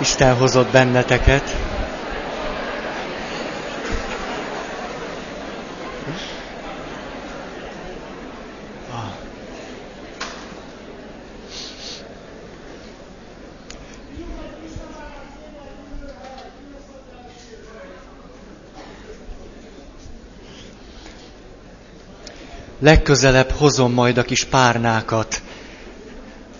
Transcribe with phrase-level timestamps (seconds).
[0.00, 1.56] Isten hozott benneteket.
[22.78, 25.42] Legközelebb hozom majd a kis párnákat.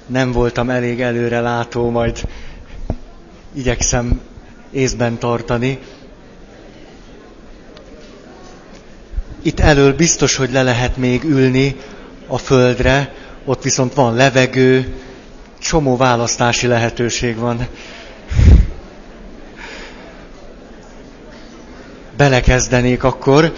[0.06, 2.20] Nem voltam elég előre látó, majd
[3.52, 4.20] igyekszem
[4.70, 5.78] észben tartani.
[9.42, 11.76] Itt elől biztos, hogy le lehet még ülni
[12.26, 14.94] a földre, ott viszont van levegő,
[15.58, 17.66] csomó választási lehetőség van.
[22.16, 23.54] Belekezdenék akkor.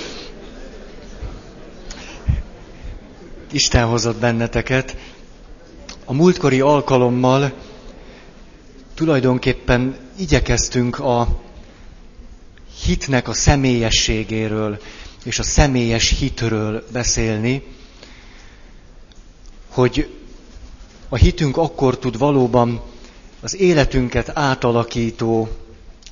[3.52, 4.96] Isten hozott benneteket.
[6.04, 7.52] A múltkori alkalommal
[9.02, 11.28] tulajdonképpen igyekeztünk a
[12.84, 14.80] hitnek a személyességéről
[15.24, 17.62] és a személyes hitről beszélni,
[19.68, 20.18] hogy
[21.08, 22.80] a hitünk akkor tud valóban
[23.40, 25.48] az életünket átalakító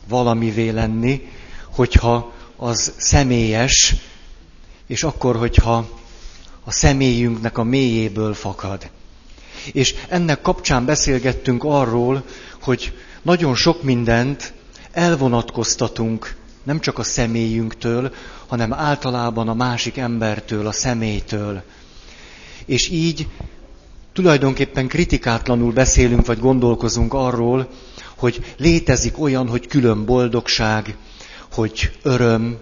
[0.08, 1.28] valamivé lenni,
[1.64, 3.94] hogyha az személyes,
[4.86, 5.88] és akkor, hogyha
[6.64, 8.90] a személyünknek a mélyéből fakad.
[9.72, 12.24] És ennek kapcsán beszélgettünk arról,
[12.60, 14.52] hogy nagyon sok mindent
[14.92, 18.12] elvonatkoztatunk nem csak a személyünktől,
[18.46, 21.62] hanem általában a másik embertől, a személytől.
[22.66, 23.26] És így
[24.12, 27.68] tulajdonképpen kritikátlanul beszélünk, vagy gondolkozunk arról,
[28.16, 30.96] hogy létezik olyan, hogy külön boldogság,
[31.52, 32.58] hogy öröm,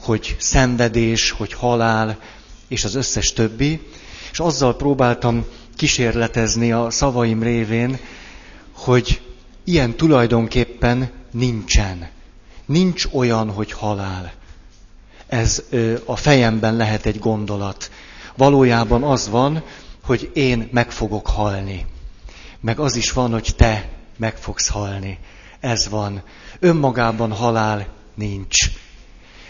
[0.00, 2.18] hogy szenvedés, hogy halál,
[2.68, 3.80] és az összes többi,
[4.32, 5.44] és azzal próbáltam
[5.80, 7.98] kísérletezni a szavaim révén,
[8.72, 9.20] hogy
[9.64, 12.08] ilyen tulajdonképpen nincsen.
[12.66, 14.32] Nincs olyan, hogy halál.
[15.26, 15.62] Ez
[16.04, 17.90] a fejemben lehet egy gondolat.
[18.36, 19.62] Valójában az van,
[20.04, 21.86] hogy én meg fogok halni.
[22.60, 25.18] Meg az is van, hogy te meg fogsz halni.
[25.60, 26.22] Ez van.
[26.58, 28.56] Önmagában halál nincs.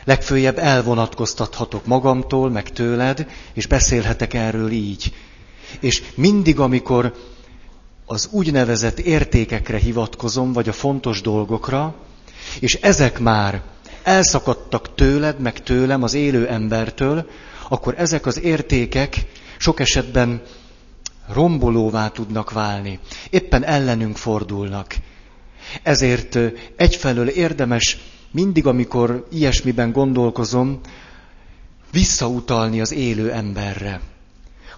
[0.04, 5.12] Legfőjebb elvonatkoztathatok magamtól, meg tőled, és beszélhetek erről így.
[5.80, 7.14] És mindig, amikor
[8.06, 11.94] az úgynevezett értékekre hivatkozom, vagy a fontos dolgokra,
[12.60, 13.62] és ezek már
[14.02, 17.28] elszakadtak tőled, meg tőlem, az élő embertől,
[17.68, 19.26] akkor ezek az értékek
[19.58, 20.42] sok esetben
[21.32, 22.98] rombolóvá tudnak válni.
[23.30, 24.96] Éppen ellenünk fordulnak.
[25.82, 26.38] Ezért
[26.76, 27.98] egyfelől érdemes
[28.30, 30.80] mindig, amikor ilyesmiben gondolkozom,
[31.92, 34.00] visszautalni az élő emberre.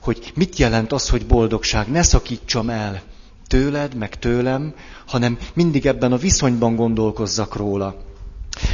[0.03, 1.91] Hogy mit jelent az, hogy boldogság?
[1.91, 3.03] Ne szakítsam el
[3.47, 4.75] tőled, meg tőlem,
[5.07, 7.97] hanem mindig ebben a viszonyban gondolkozzak róla.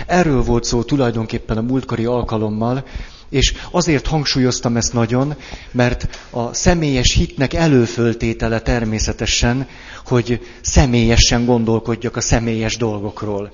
[0.07, 2.85] Erről volt szó tulajdonképpen a múltkori alkalommal,
[3.29, 5.35] és azért hangsúlyoztam ezt nagyon,
[5.73, 9.67] mert a személyes hitnek előföltétele természetesen,
[10.07, 13.51] hogy személyesen gondolkodjak a személyes dolgokról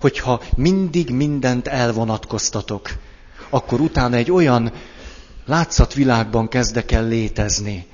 [0.00, 2.90] hogyha mindig mindent elvonatkoztatok,
[3.50, 4.72] akkor utána egy olyan
[5.46, 7.86] látszatvilágban kezdek el létezni,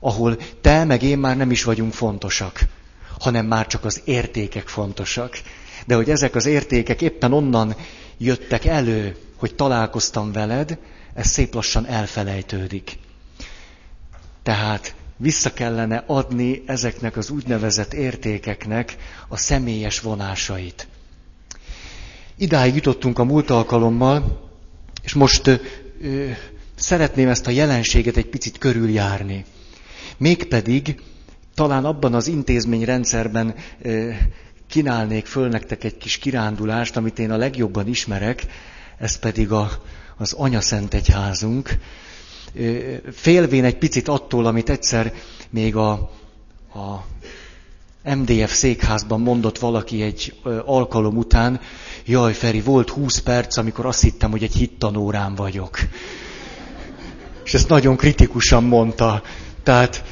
[0.00, 2.60] ahol te meg én már nem is vagyunk fontosak,
[3.18, 5.40] hanem már csak az értékek fontosak.
[5.86, 7.76] De hogy ezek az értékek éppen onnan
[8.18, 10.78] jöttek elő, hogy találkoztam veled,
[11.14, 12.98] ez szép lassan elfelejtődik.
[14.42, 18.96] Tehát vissza kellene adni ezeknek az úgynevezett értékeknek
[19.28, 20.88] a személyes vonásait.
[22.36, 24.48] Idáig jutottunk a múlt alkalommal,
[25.02, 26.30] és most ö,
[26.78, 29.44] szeretném ezt a jelenséget egy picit körüljárni.
[30.16, 31.00] Mégpedig
[31.54, 33.54] talán abban az intézményrendszerben
[34.68, 38.46] kínálnék föl nektek egy kis kirándulást, amit én a legjobban ismerek,
[38.98, 39.70] ez pedig a,
[40.16, 41.78] az Szent Egyházunk.
[43.12, 45.12] Félvén egy picit attól, amit egyszer
[45.50, 45.90] még a,
[46.74, 47.04] a
[48.14, 50.34] MDF székházban mondott valaki egy
[50.64, 51.60] alkalom után,
[52.04, 55.78] jaj Feri, volt 20 perc, amikor azt hittem, hogy egy hittanórán vagyok.
[57.48, 59.22] És ezt nagyon kritikusan mondta.
[59.62, 60.04] Tehát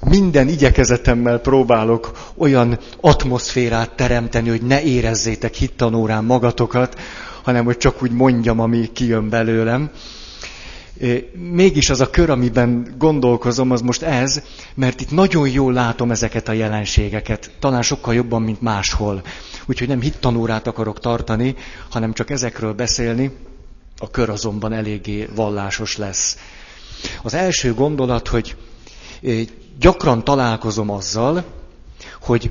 [0.00, 7.00] minden igyekezetemmel próbálok olyan atmoszférát teremteni, hogy ne érezzétek hittanórán magatokat,
[7.42, 9.90] hanem hogy csak úgy mondjam, ami kijön belőlem.
[11.32, 14.42] Mégis az a kör, amiben gondolkozom, az most ez,
[14.74, 19.22] mert itt nagyon jól látom ezeket a jelenségeket, talán sokkal jobban, mint máshol.
[19.66, 21.54] Úgyhogy nem hittanórát akarok tartani,
[21.90, 23.30] hanem csak ezekről beszélni,
[23.98, 26.36] a kör azonban eléggé vallásos lesz.
[27.22, 28.56] Az első gondolat, hogy
[29.78, 31.44] gyakran találkozom azzal,
[32.20, 32.50] hogy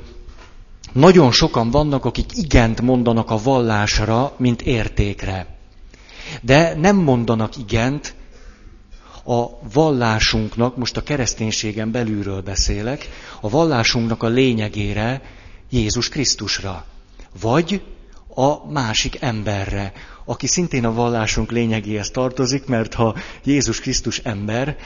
[0.92, 5.56] nagyon sokan vannak, akik igent mondanak a vallásra, mint értékre.
[6.42, 8.14] De nem mondanak igent
[9.24, 13.08] a vallásunknak, most a kereszténységen belülről beszélek,
[13.40, 15.22] a vallásunknak a lényegére,
[15.70, 16.84] Jézus Krisztusra.
[17.40, 17.82] Vagy
[18.38, 19.92] a másik emberre,
[20.24, 23.14] aki szintén a vallásunk lényegéhez tartozik, mert ha
[23.44, 24.76] Jézus Krisztus ember,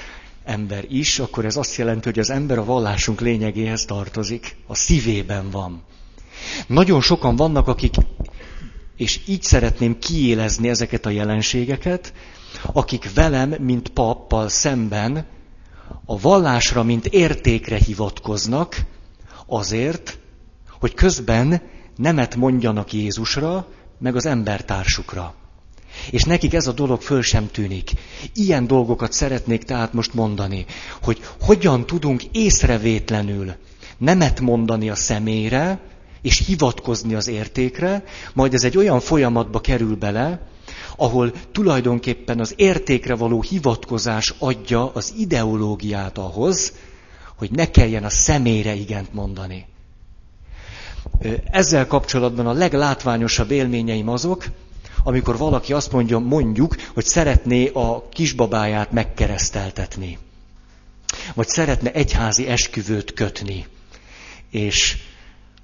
[0.44, 5.50] ember is, akkor ez azt jelenti, hogy az ember a vallásunk lényegéhez tartozik, a szívében
[5.50, 5.82] van.
[6.66, 7.94] Nagyon sokan vannak, akik,
[8.96, 12.12] és így szeretném kiélezni ezeket a jelenségeket,
[12.72, 15.26] akik velem, mint pappal szemben
[16.04, 18.84] a vallásra, mint értékre hivatkoznak,
[19.46, 20.18] azért,
[20.80, 21.62] hogy közben
[21.96, 23.66] nemet mondjanak Jézusra,
[23.98, 25.34] meg az embertársukra.
[26.10, 27.90] És nekik ez a dolog föl sem tűnik.
[28.34, 30.66] Ilyen dolgokat szeretnék tehát most mondani,
[31.02, 33.54] hogy hogyan tudunk észrevétlenül
[33.98, 35.80] nemet mondani a személyre,
[36.22, 38.04] és hivatkozni az értékre,
[38.34, 40.46] majd ez egy olyan folyamatba kerül bele,
[40.96, 46.72] ahol tulajdonképpen az értékre való hivatkozás adja az ideológiát ahhoz,
[47.36, 49.66] hogy ne kelljen a személyre igent mondani.
[51.50, 54.44] Ezzel kapcsolatban a leglátványosabb élményeim azok,
[55.04, 60.18] amikor valaki azt mondja, mondjuk, hogy szeretné a kisbabáját megkereszteltetni.
[61.34, 63.66] Vagy szeretne egyházi esküvőt kötni.
[64.50, 64.96] És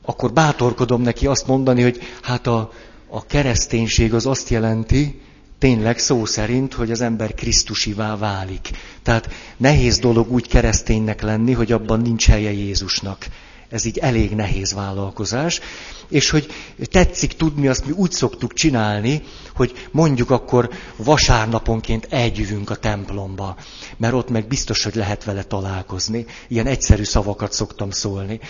[0.02, 2.72] akkor bátorkodom neki azt mondani, hogy hát a,
[3.08, 5.20] a kereszténység az azt jelenti,
[5.58, 8.70] tényleg szó szerint, hogy az ember Krisztusivá válik.
[9.02, 13.26] Tehát nehéz dolog úgy kereszténynek lenni, hogy abban nincs helye Jézusnak.
[13.70, 15.60] Ez így elég nehéz vállalkozás.
[16.08, 16.46] És hogy
[16.78, 19.22] tetszik tudni, azt mi úgy szoktuk csinálni,
[19.54, 23.56] hogy mondjuk akkor vasárnaponként eljövünk a templomba,
[23.96, 26.26] mert ott meg biztos, hogy lehet vele találkozni.
[26.48, 28.40] Ilyen egyszerű szavakat szoktam szólni.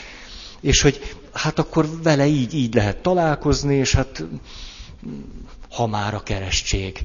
[0.61, 4.25] És hogy hát akkor vele így, így lehet találkozni, és hát
[5.71, 7.05] ha már a keresztség.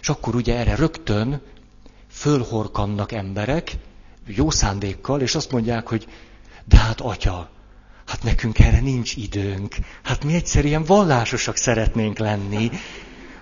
[0.00, 1.40] És akkor ugye erre rögtön
[2.10, 3.76] fölhorkannak emberek,
[4.26, 6.06] jó szándékkal, és azt mondják, hogy
[6.70, 7.48] de hát atya,
[8.06, 9.74] hát nekünk erre nincs időnk.
[10.02, 12.70] Hát mi egyszerűen vallásosak szeretnénk lenni.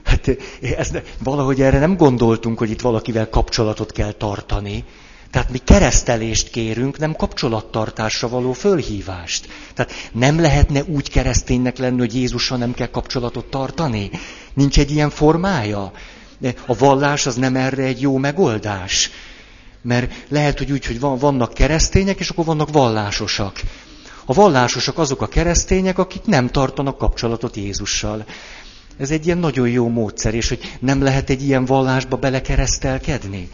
[0.04, 0.36] Hát
[0.76, 0.90] ez,
[1.22, 4.84] valahogy erre nem gondoltunk, hogy itt valakivel kapcsolatot kell tartani.
[5.30, 9.48] Tehát mi keresztelést kérünk, nem kapcsolattartásra való fölhívást.
[9.74, 14.10] Tehát nem lehetne úgy kereszténynek lenni, hogy Jézussal nem kell kapcsolatot tartani.
[14.54, 15.92] Nincs egy ilyen formája.
[16.66, 19.10] A vallás az nem erre egy jó megoldás.
[19.82, 23.60] Mert lehet, hogy úgy, hogy van, vannak keresztények, és akkor vannak vallásosak.
[24.24, 28.24] A vallásosak azok a keresztények, akik nem tartanak kapcsolatot Jézussal.
[28.96, 33.50] Ez egy ilyen nagyon jó módszer, és hogy nem lehet egy ilyen vallásba belekeresztelkedni.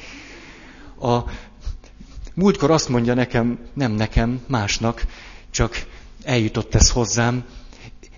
[1.01, 1.19] A
[2.35, 5.07] múltkor azt mondja nekem, nem nekem, másnak,
[5.51, 5.87] csak
[6.23, 7.45] eljutott ez hozzám,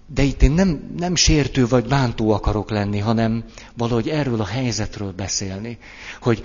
[0.07, 3.45] de itt én nem, nem sértő vagy bántó akarok lenni, hanem
[3.77, 5.79] valahogy erről a helyzetről beszélni.
[6.21, 6.43] Hogy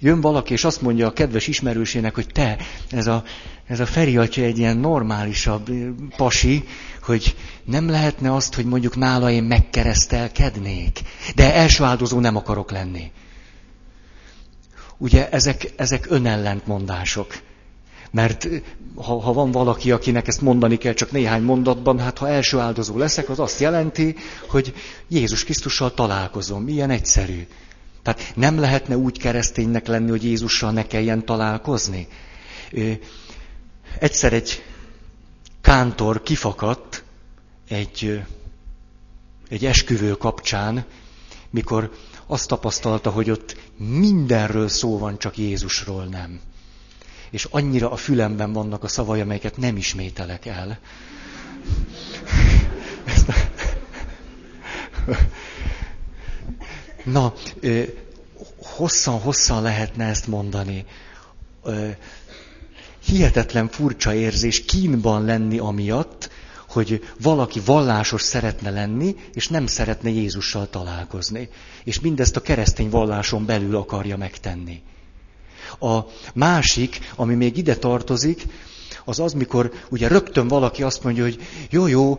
[0.00, 2.56] jön valaki, és azt mondja a kedves ismerősének, hogy te,
[2.90, 3.24] ez a,
[3.66, 5.70] ez a Feri atya egy ilyen normálisabb
[6.16, 6.64] pasi,
[7.02, 11.00] hogy nem lehetne azt, hogy mondjuk nála én megkeresztelkednék,
[11.34, 13.10] de első áldozó nem akarok lenni.
[14.98, 17.38] Ugye ezek, ezek önellentmondások.
[18.10, 18.48] Mert
[18.94, 22.98] ha, ha van valaki, akinek ezt mondani kell csak néhány mondatban, hát ha első áldozó
[22.98, 24.16] leszek, az azt jelenti,
[24.48, 24.74] hogy
[25.08, 26.68] Jézus Krisztussal találkozom.
[26.68, 27.46] Ilyen egyszerű.
[28.02, 32.08] Tehát nem lehetne úgy kereszténynek lenni, hogy Jézussal ne kelljen találkozni.
[33.98, 34.62] Egyszer egy
[35.60, 37.04] kántor kifakadt
[37.68, 38.22] egy,
[39.48, 40.84] egy esküvő kapcsán,
[41.50, 41.90] mikor
[42.26, 46.40] azt tapasztalta, hogy ott mindenről szó van, csak Jézusról nem.
[47.30, 50.78] És annyira a fülemben vannak a szavai, amelyeket nem ismételek el.
[57.04, 57.34] Na,
[58.56, 60.84] hosszan-hosszan lehetne ezt mondani.
[63.04, 66.30] Hihetetlen furcsa érzés kínban lenni amiatt,
[66.68, 71.48] hogy valaki vallásos szeretne lenni, és nem szeretne Jézussal találkozni.
[71.84, 74.82] És mindezt a keresztény valláson belül akarja megtenni.
[75.80, 76.00] A
[76.34, 78.46] másik, ami még ide tartozik,
[79.04, 81.38] az az, mikor ugye rögtön valaki azt mondja, hogy
[81.70, 82.18] jó, jó,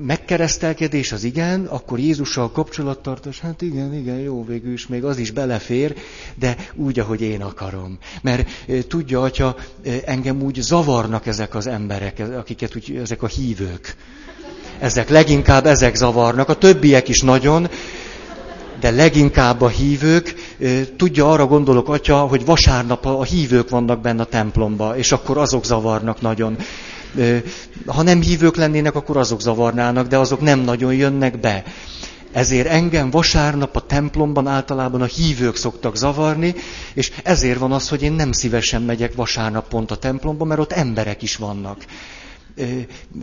[0.00, 5.30] megkeresztelkedés az igen, akkor Jézussal kapcsolattartás, hát igen, igen, jó, végül is még az is
[5.30, 5.94] belefér,
[6.34, 7.98] de úgy, ahogy én akarom.
[8.22, 8.48] Mert
[8.88, 9.56] tudja, atya,
[10.04, 13.96] engem úgy zavarnak ezek az emberek, akiket úgy, ezek a hívők.
[14.78, 17.68] Ezek, leginkább ezek zavarnak, a többiek is nagyon,
[18.80, 20.34] de leginkább a hívők,
[20.96, 25.64] tudja, arra gondolok, atya, hogy vasárnap a hívők vannak benne a templomba, és akkor azok
[25.64, 26.56] zavarnak nagyon.
[27.86, 31.64] Ha nem hívők lennének, akkor azok zavarnának, de azok nem nagyon jönnek be.
[32.32, 36.54] Ezért engem vasárnap a templomban általában a hívők szoktak zavarni,
[36.94, 40.72] és ezért van az, hogy én nem szívesen megyek vasárnap pont a templomba, mert ott
[40.72, 41.84] emberek is vannak.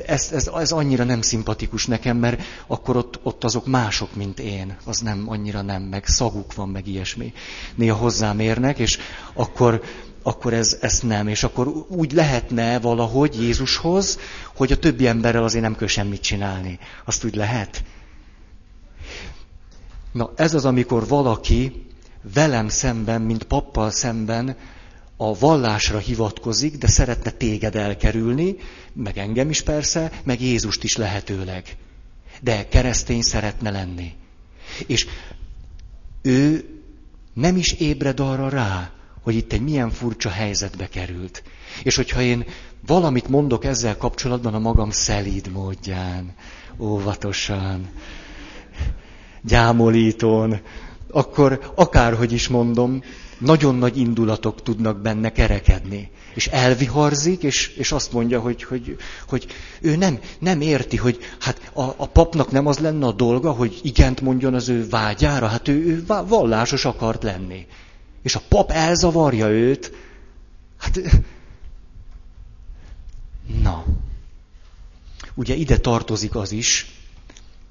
[0.06, 4.78] Ez, ez, ez annyira nem szimpatikus nekem, mert akkor ott, ott azok mások, mint én.
[4.86, 7.34] Az nem, annyira nem, meg szaguk van, meg ilyesmi.
[7.76, 8.98] Néha hozzám érnek, és
[9.34, 9.82] akkor,
[10.24, 11.28] akkor ez, ez nem.
[11.28, 14.20] És akkor úgy lehetne valahogy Jézushoz,
[14.56, 16.80] hogy a többi emberrel azért nem kell semmit csinálni.
[17.06, 17.84] Azt úgy lehet.
[20.12, 21.86] Na, ez az, amikor valaki
[22.34, 24.56] velem szemben, mint pappal szemben
[25.30, 28.56] a vallásra hivatkozik, de szeretne téged elkerülni,
[28.94, 31.78] meg engem is persze, meg Jézust is lehetőleg.
[32.42, 34.14] De keresztény szeretne lenni.
[34.88, 35.08] És
[36.22, 36.66] ő
[37.34, 41.44] nem is ébred arra rá, hogy itt egy milyen furcsa helyzetbe került.
[41.84, 42.46] És hogyha én
[42.86, 46.34] valamit mondok ezzel kapcsolatban a magam szelíd módján,
[46.80, 47.90] óvatosan,
[49.42, 50.62] gyámolítón,
[51.12, 53.04] akkor akárhogy is mondom,
[53.38, 56.12] nagyon nagy indulatok tudnak benne kerekedni.
[56.34, 58.98] És elviharzik, és, és azt mondja, hogy, hogy,
[59.28, 59.46] hogy
[59.82, 63.80] ő nem, nem érti, hogy hát a, a papnak nem az lenne a dolga, hogy
[63.84, 67.66] igent mondjon az ő vágyára, hát ő, ő vallásos akart lenni.
[68.24, 69.92] És a pap elzavarja őt.
[70.78, 71.00] Hát,
[73.62, 73.86] na,
[75.34, 76.92] ugye ide tartozik az is,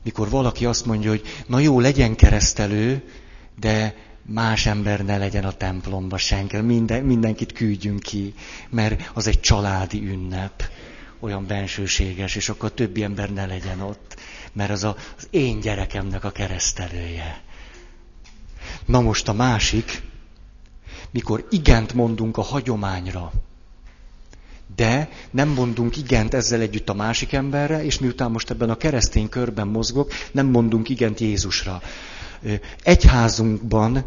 [0.02, 3.02] mikor valaki azt mondja, hogy na jó, legyen keresztelő,
[3.60, 8.34] de más ember ne legyen a templomba senki, minden, mindenkit küldjünk ki,
[8.70, 10.62] mert az egy családi ünnep,
[11.20, 14.16] olyan bensőséges, és akkor többi ember ne legyen ott,
[14.52, 17.42] mert az a, az én gyerekemnek a keresztelője.
[18.86, 20.02] Na most a másik,
[21.10, 23.32] mikor igent mondunk a hagyományra,
[24.76, 29.28] de nem mondunk igent ezzel együtt a másik emberre, és miután most ebben a keresztény
[29.28, 31.82] körben mozgok, nem mondunk igent Jézusra.
[32.82, 34.04] Egyházunkban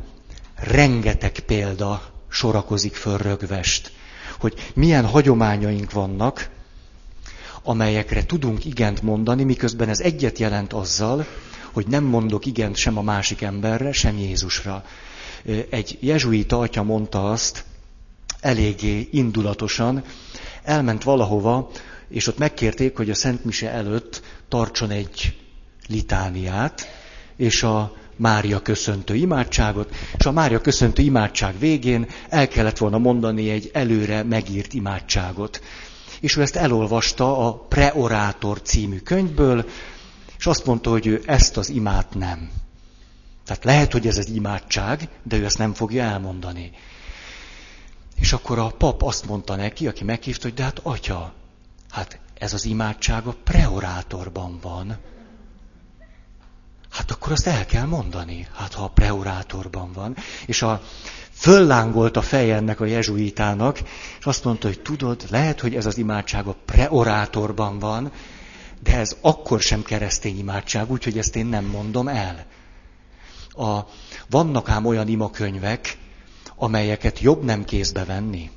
[0.56, 3.92] rengeteg példa sorakozik föl rögvest,
[4.40, 6.50] hogy milyen hagyományaink vannak,
[7.64, 11.26] amelyekre tudunk igent mondani, miközben ez egyet jelent azzal,
[11.72, 14.84] hogy nem mondok igent sem a másik emberre, sem Jézusra.
[15.70, 17.66] Egy jezsuita atya mondta azt,
[18.40, 20.04] eléggé indulatosan,
[20.64, 21.70] elment valahova,
[22.10, 25.38] és ott megkérték, hogy a Szent Mise előtt tartson egy
[25.88, 26.88] litániát,
[27.36, 33.50] és a Mária köszöntő imádságot, és a Mária köszöntő imádság végén el kellett volna mondani
[33.50, 35.62] egy előre megírt imádságot.
[36.20, 39.66] És ő ezt elolvasta a Preorátor című könyvből,
[40.38, 42.50] és azt mondta, hogy ő ezt az imát nem.
[43.46, 46.72] Tehát lehet, hogy ez egy imádság, de ő ezt nem fogja elmondani.
[48.16, 51.34] És akkor a pap azt mondta neki, aki meghívta, hogy de hát atya,
[51.90, 54.98] hát ez az imádság a preorátorban van.
[56.96, 60.16] Hát akkor azt el kell mondani, hát ha a preorátorban van.
[60.46, 60.82] És a
[61.32, 63.80] föllángolt a feje ennek a jezsuitának,
[64.20, 68.12] és azt mondta, hogy tudod, lehet, hogy ez az imádság a preorátorban van,
[68.84, 72.46] de ez akkor sem keresztény imádság, úgyhogy ezt én nem mondom el.
[73.50, 73.80] A,
[74.30, 75.98] vannak ám olyan imakönyvek,
[76.56, 78.50] amelyeket jobb nem kézbe venni.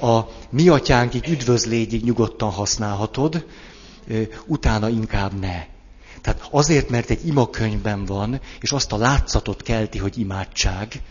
[0.00, 3.46] A mi atyánkig üdvözlégyig nyugodtan használhatod,
[4.46, 5.71] utána inkább ne.
[6.22, 11.02] Tehát azért, mert egy imakönyvben van, és azt a látszatot kelti, hogy imádság,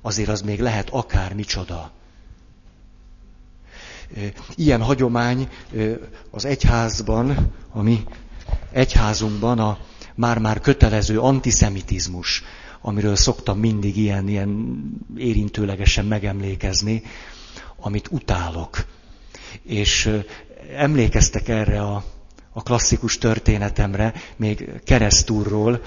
[0.00, 1.90] azért az még lehet akár micsoda.
[4.54, 5.48] Ilyen hagyomány
[6.30, 8.04] az egyházban, a mi
[8.70, 9.78] egyházunkban a
[10.14, 12.42] már-már kötelező antiszemitizmus,
[12.80, 14.82] amiről szoktam mindig ilyen, ilyen
[15.16, 17.02] érintőlegesen megemlékezni,
[17.76, 18.86] amit utálok.
[19.62, 20.18] És
[20.76, 22.04] emlékeztek erre a
[22.52, 25.82] a klasszikus történetemre, még keresztúrról,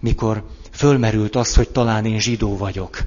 [0.00, 2.98] mikor fölmerült az, hogy talán én zsidó vagyok.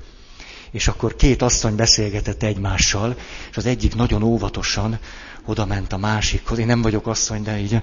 [0.72, 3.18] És akkor két asszony beszélgetett egymással,
[3.50, 5.00] és az egyik nagyon óvatosan
[5.46, 6.58] oda ment a másikhoz.
[6.58, 7.82] Én nem vagyok asszony, de így,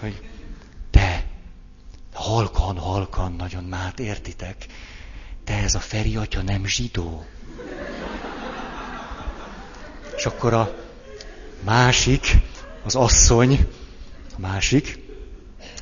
[0.00, 0.20] hogy
[0.90, 1.24] te,
[2.12, 4.66] halkan, halkan, nagyon mát, értitek?
[5.44, 7.24] Te ez a Feri atya nem zsidó.
[10.16, 10.74] És akkor a
[11.64, 12.36] másik,
[12.84, 13.68] az asszony,
[14.38, 14.98] a másik,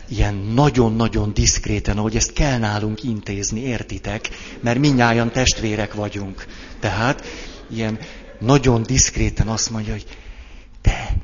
[0.09, 4.29] ilyen nagyon-nagyon diszkréten, ahogy ezt kell nálunk intézni, értitek?
[4.61, 6.47] Mert minnyáján testvérek vagyunk.
[6.81, 7.25] Tehát
[7.71, 7.99] ilyen
[8.39, 10.07] nagyon diszkréten azt mondja, hogy
[10.81, 11.17] te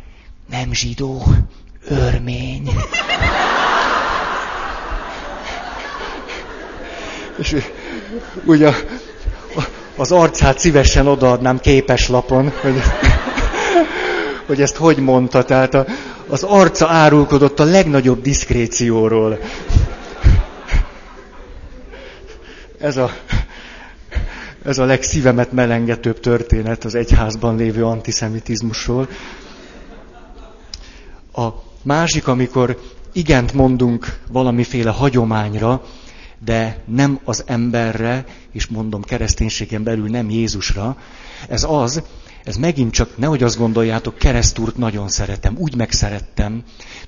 [0.51, 1.25] nem zsidó,
[1.89, 2.71] örmény.
[7.39, 7.57] És
[8.45, 8.71] ugye
[9.97, 12.83] az arcát szívesen odaadnám képeslapon, hogy
[14.47, 15.45] hogy ezt hogy mondta.
[15.45, 15.87] Tehát a,
[16.33, 19.39] az arca árulkodott a legnagyobb diszkrécióról.
[22.79, 23.11] Ez a,
[24.65, 29.09] ez a legszívemet melengetőbb történet az egyházban lévő antiszemitizmusról.
[31.33, 31.49] A
[31.83, 32.81] másik, amikor
[33.13, 35.83] igent mondunk valamiféle hagyományra,
[36.45, 40.97] de nem az emberre, és mondom kereszténységen belül nem Jézusra,
[41.49, 42.03] ez az,
[42.45, 46.63] ez megint csak, nehogy azt gondoljátok, keresztúrt nagyon szeretem, úgy megszerettem.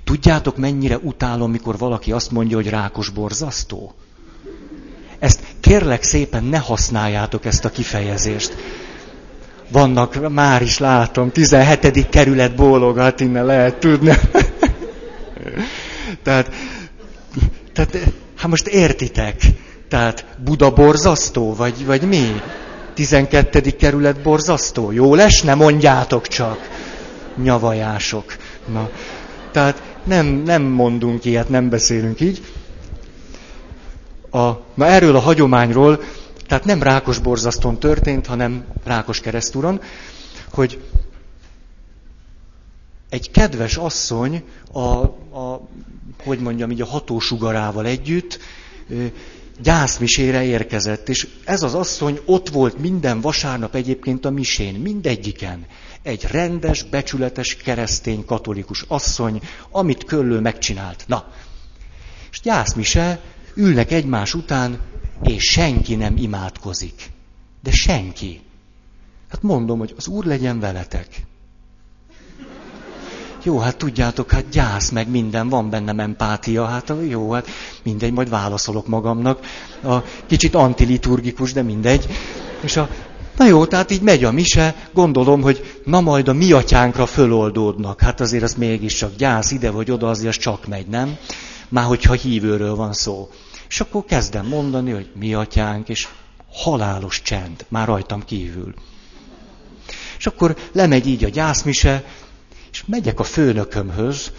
[0.04, 3.94] Tudjátok, mennyire utálom, mikor valaki azt mondja, hogy rákos borzasztó?
[5.18, 8.56] Ezt kérlek szépen ne használjátok ezt a kifejezést.
[9.68, 12.08] Vannak, már is látom, 17.
[12.08, 14.12] kerület bólogat, innen lehet tudni.
[16.22, 16.50] tehát,
[17.72, 17.98] tehát,
[18.36, 19.36] hát most értitek,
[19.88, 22.40] tehát Buda borzasztó, vagy, vagy mi?
[22.94, 23.60] 12.
[23.60, 24.92] kerület borzasztó?
[24.92, 26.58] Jó ne mondjátok csak.
[27.42, 28.36] Nyavajások.
[28.72, 28.90] Na,
[29.52, 32.42] tehát nem, nem mondunk ilyet, nem beszélünk így.
[34.30, 36.00] A, na erről a hagyományról,
[36.46, 39.80] tehát nem rákos borzasztón történt, hanem rákos keresztúron,
[40.52, 40.80] hogy
[43.08, 45.68] egy kedves asszony a, a
[46.24, 48.38] hogy mondjam így, a hatósugarával együtt
[49.62, 55.66] gyászmisére érkezett, és ez az asszony ott volt minden vasárnap egyébként a misén, mindegyiken.
[56.02, 61.04] Egy rendes, becsületes, keresztény, katolikus asszony, amit köllő megcsinált.
[61.06, 61.32] Na,
[62.30, 63.20] és gyászmise,
[63.54, 64.80] ülnek egymás után,
[65.22, 67.10] és senki nem imádkozik.
[67.62, 68.40] De senki.
[69.28, 71.06] Hát mondom, hogy az Úr legyen veletek.
[73.44, 77.48] Jó, hát tudjátok, hát gyász, meg minden, van bennem empátia, hát jó, hát
[77.82, 79.46] mindegy, majd válaszolok magamnak.
[79.82, 79.96] A
[80.26, 82.06] kicsit antiliturgikus, de mindegy.
[82.60, 82.88] És a,
[83.36, 88.00] na jó, tehát így megy a mise, gondolom, hogy na majd a mi atyánkra föloldódnak.
[88.00, 91.16] Hát azért az mégiscsak gyász ide vagy oda, azért csak megy, nem?
[91.68, 93.30] Már hogyha hívőről van szó.
[93.68, 96.08] És akkor kezdem mondani, hogy mi atyánk, és
[96.52, 98.74] halálos csend, már rajtam kívül.
[100.18, 102.04] És akkor lemegy így a gyászmise,
[102.74, 104.32] és megyek a főnökömhöz,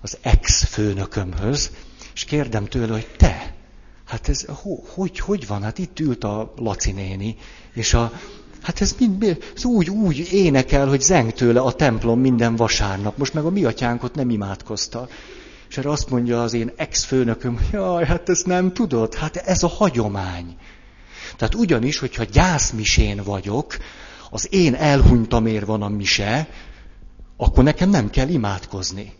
[0.00, 1.70] az ex-főnökömhöz,
[2.14, 3.54] és kérdem tőle, hogy te,
[4.04, 4.44] hát ez
[4.94, 5.62] hogy, hogy van?
[5.62, 7.36] Hát itt ült a Laci néni,
[7.72, 8.12] és a,
[8.62, 13.16] hát ez, mind, ez úgy, úgy énekel, hogy zeng tőle a templom minden vasárnap.
[13.16, 15.08] Most meg a mi atyánkot nem imádkozta.
[15.68, 19.68] És erre azt mondja az én ex-főnököm, jaj, hát ezt nem tudod, hát ez a
[19.68, 20.56] hagyomány.
[21.36, 23.76] Tehát ugyanis, hogyha gyászmisén vagyok,
[24.30, 26.48] az én elhunytamért van a mise,
[27.36, 29.12] akkor nekem nem kell imádkozni.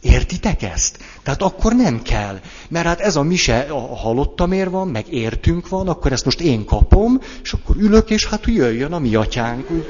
[0.00, 0.98] Értitek ezt?
[1.22, 2.40] Tehát akkor nem kell.
[2.68, 6.64] Mert hát ez a mise a halottamért van, meg értünk van, akkor ezt most én
[6.64, 9.70] kapom, és akkor ülök, és hát jöjjön a mi atyánk.
[9.70, 9.86] Úgy,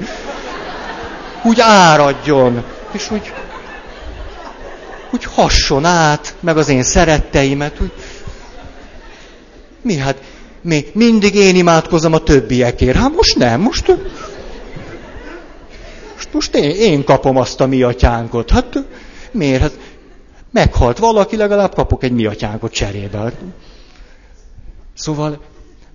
[1.43, 2.63] úgy áradjon.
[2.91, 3.33] És úgy,
[5.11, 7.79] úgy hasson át, meg az én szeretteimet.
[7.81, 7.91] Úgy.
[9.81, 10.21] Mi hát,
[10.61, 12.97] mi, mindig én imádkozom a többiekért.
[12.97, 13.95] Hát most nem, most
[16.33, 18.49] most én, én kapom azt a mi atyánkot.
[18.49, 18.85] Hát
[19.31, 19.61] miért?
[19.61, 19.77] Hát
[20.51, 23.33] meghalt valaki, legalább kapok egy mi atyánkot cserébe.
[24.93, 25.41] Szóval,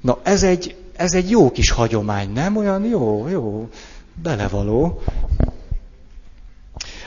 [0.00, 2.56] na ez egy, ez egy jó kis hagyomány, nem?
[2.56, 3.68] Olyan jó, jó,
[4.22, 5.02] belevaló.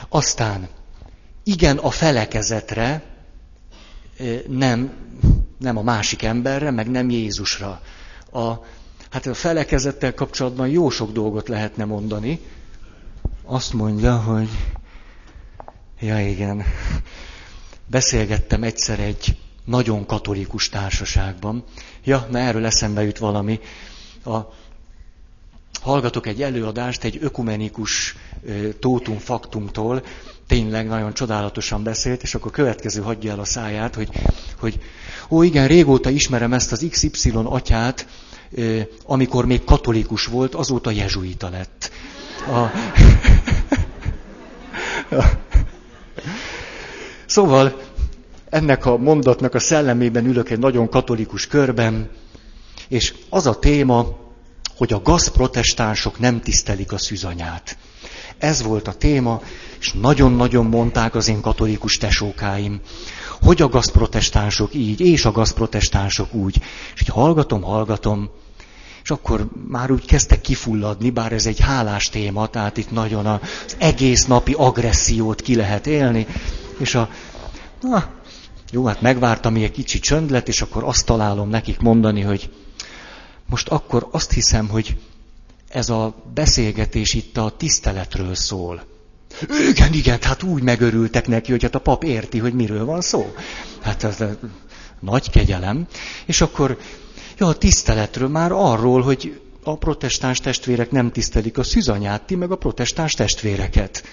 [0.10, 0.67] Aztán,
[1.44, 3.04] igen, a felekezetre,
[4.48, 4.91] nem,
[5.58, 7.82] nem a másik emberre, meg nem Jézusra.
[8.32, 8.52] A,
[9.10, 12.39] hát a felekezettel kapcsolatban jó sok dolgot lehetne mondani,
[13.43, 14.49] azt mondja, hogy
[15.99, 16.63] ja igen,
[17.88, 21.63] beszélgettem egyszer egy nagyon katolikus társaságban.
[22.04, 23.60] Ja, na erről eszembe jut valami.
[24.25, 24.39] A,
[25.82, 28.15] hallgatok egy előadást egy ökumenikus
[28.80, 30.04] tótum faktumtól,
[30.47, 34.10] tényleg nagyon csodálatosan beszélt, és akkor következő hagyja el a száját, hogy,
[34.60, 34.80] hogy
[35.30, 38.08] ó igen, régóta ismerem ezt az XY atyát,
[39.06, 41.91] amikor még katolikus volt, azóta jezsuita lett.
[42.47, 42.71] A...
[47.25, 47.82] Szóval
[48.49, 52.10] ennek a mondatnak a szellemében ülök egy nagyon katolikus körben,
[52.88, 54.06] és az a téma,
[54.75, 57.77] hogy a gazprotestánsok nem tisztelik a szűzanyát.
[58.38, 59.41] Ez volt a téma,
[59.80, 62.82] és nagyon-nagyon mondták az én katolikus tesókáim,
[63.41, 66.62] hogy a gazprotestánsok így, és a gazprotestánsok úgy.
[66.95, 68.30] És így hallgatom, hallgatom,
[69.03, 73.39] és akkor már úgy kezdtek kifulladni, bár ez egy hálás téma, tehát itt nagyon az
[73.77, 76.27] egész napi agressziót ki lehet élni,
[76.77, 77.09] és a,
[77.81, 78.09] na,
[78.71, 82.49] jó, hát megvártam, egy kicsi csönd lett, és akkor azt találom nekik mondani, hogy
[83.45, 84.97] most akkor azt hiszem, hogy
[85.69, 88.83] ez a beszélgetés itt a tiszteletről szól.
[89.69, 93.33] Igen, igen, hát úgy megörültek neki, hogy hát a pap érti, hogy miről van szó.
[93.81, 94.23] Hát ez
[94.99, 95.87] nagy kegyelem.
[96.25, 96.77] És akkor,
[97.41, 102.51] ja, a tiszteletről már arról, hogy a protestáns testvérek nem tisztelik a szűzanyát, ti meg
[102.51, 104.04] a protestáns testvéreket.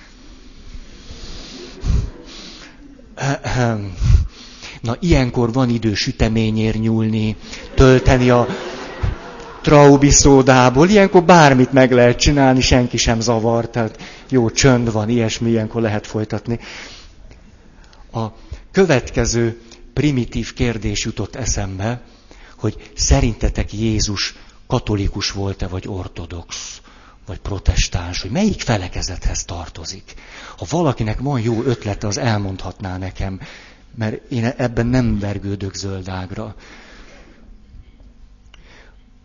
[4.80, 7.36] Na, ilyenkor van idő süteményért nyúlni,
[7.74, 8.46] tölteni a
[9.62, 15.50] traubi szódából, ilyenkor bármit meg lehet csinálni, senki sem zavar, tehát jó csönd van, ilyesmi,
[15.50, 16.58] ilyenkor lehet folytatni.
[18.12, 18.26] A
[18.72, 19.60] következő
[19.92, 22.00] primitív kérdés jutott eszembe,
[22.58, 24.34] hogy szerintetek Jézus
[24.66, 26.80] katolikus volt-e, vagy ortodox,
[27.26, 30.14] vagy protestáns, hogy melyik felekezethez tartozik.
[30.56, 33.40] Ha valakinek van jó ötlete, az elmondhatná nekem,
[33.94, 36.54] mert én ebben nem vergődök zöldágra.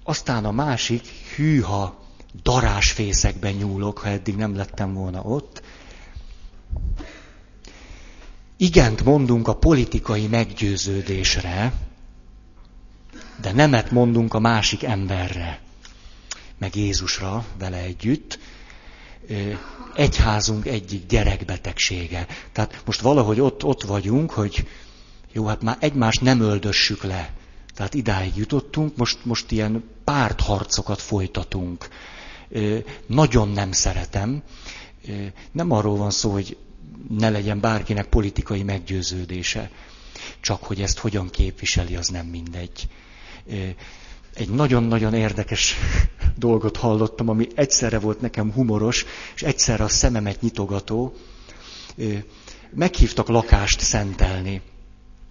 [0.03, 2.03] Aztán a másik, hűha,
[2.43, 5.61] darásfészekben nyúlok, ha eddig nem lettem volna ott.
[8.57, 11.73] Igent mondunk a politikai meggyőződésre,
[13.41, 15.59] de nemet mondunk a másik emberre,
[16.57, 18.39] meg Jézusra vele együtt.
[19.95, 22.27] Egyházunk egyik gyerekbetegsége.
[22.51, 24.67] Tehát most valahogy ott, ott vagyunk, hogy
[25.31, 27.33] jó, hát már egymást nem öldössük le.
[27.75, 31.87] Tehát idáig jutottunk, most, most ilyen pártharcokat folytatunk.
[33.05, 34.43] Nagyon nem szeretem.
[35.51, 36.57] Nem arról van szó, hogy
[37.09, 39.69] ne legyen bárkinek politikai meggyőződése.
[40.39, 42.87] Csak hogy ezt hogyan képviseli, az nem mindegy.
[44.33, 45.75] Egy nagyon-nagyon érdekes
[46.35, 51.13] dolgot hallottam, ami egyszerre volt nekem humoros, és egyszerre a szememet nyitogató.
[52.69, 54.61] Meghívtak lakást szentelni.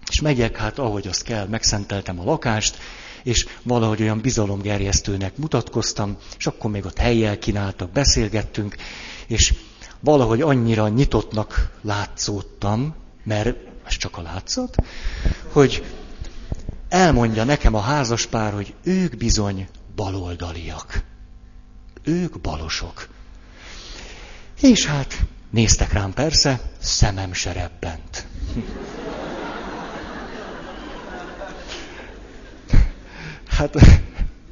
[0.09, 2.77] És megyek, hát ahogy azt kell, megszenteltem a lakást,
[3.23, 8.75] és valahogy olyan bizalomgerjesztőnek mutatkoztam, és akkor még ott helyjel kínáltak, beszélgettünk,
[9.27, 9.53] és
[9.99, 14.75] valahogy annyira nyitottnak látszódtam, mert ez csak a látszat,
[15.51, 15.83] hogy
[16.93, 21.03] elmondja nekem a házaspár, hogy ők bizony baloldaliak.
[22.03, 23.07] Ők balosok.
[24.61, 28.25] És hát néztek rám persze, szemem se rebbent.
[33.47, 33.75] Hát,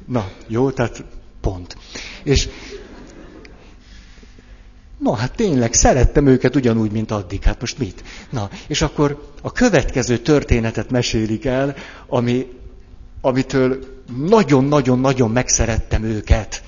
[0.06, 1.04] na, jó, tehát
[1.40, 1.76] pont.
[2.22, 2.48] És
[5.02, 7.42] Na, hát tényleg, szerettem őket ugyanúgy, mint addig.
[7.42, 8.04] Hát most mit?
[8.30, 11.74] Na, és akkor a következő történetet mesélik el,
[12.06, 12.46] ami,
[13.20, 13.78] amitől
[14.16, 16.62] nagyon-nagyon-nagyon megszerettem őket.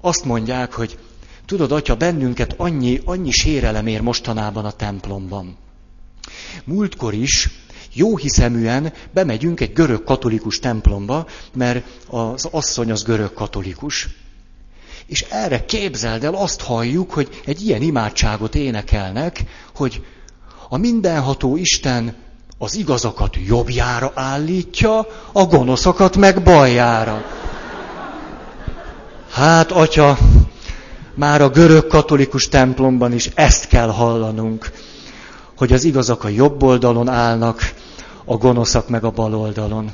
[0.00, 0.98] Azt mondják, hogy
[1.46, 5.56] tudod, atya, bennünket annyi, annyi sérelem ér mostanában a templomban.
[6.64, 7.50] Múltkor is
[7.92, 14.08] jó hiszeműen bemegyünk egy görög katolikus templomba, mert az asszony az görög katolikus.
[15.06, 20.04] És erre képzeld el, azt halljuk, hogy egy ilyen imádságot énekelnek, hogy
[20.68, 22.14] a mindenható Isten
[22.58, 27.24] az igazakat jobbjára állítja, a gonoszokat meg baljára.
[29.30, 30.18] Hát, atya,
[31.14, 34.70] már a görög katolikus templomban is ezt kell hallanunk,
[35.56, 37.72] hogy az igazak a jobb oldalon állnak,
[38.24, 39.90] a gonoszak meg a bal oldalon.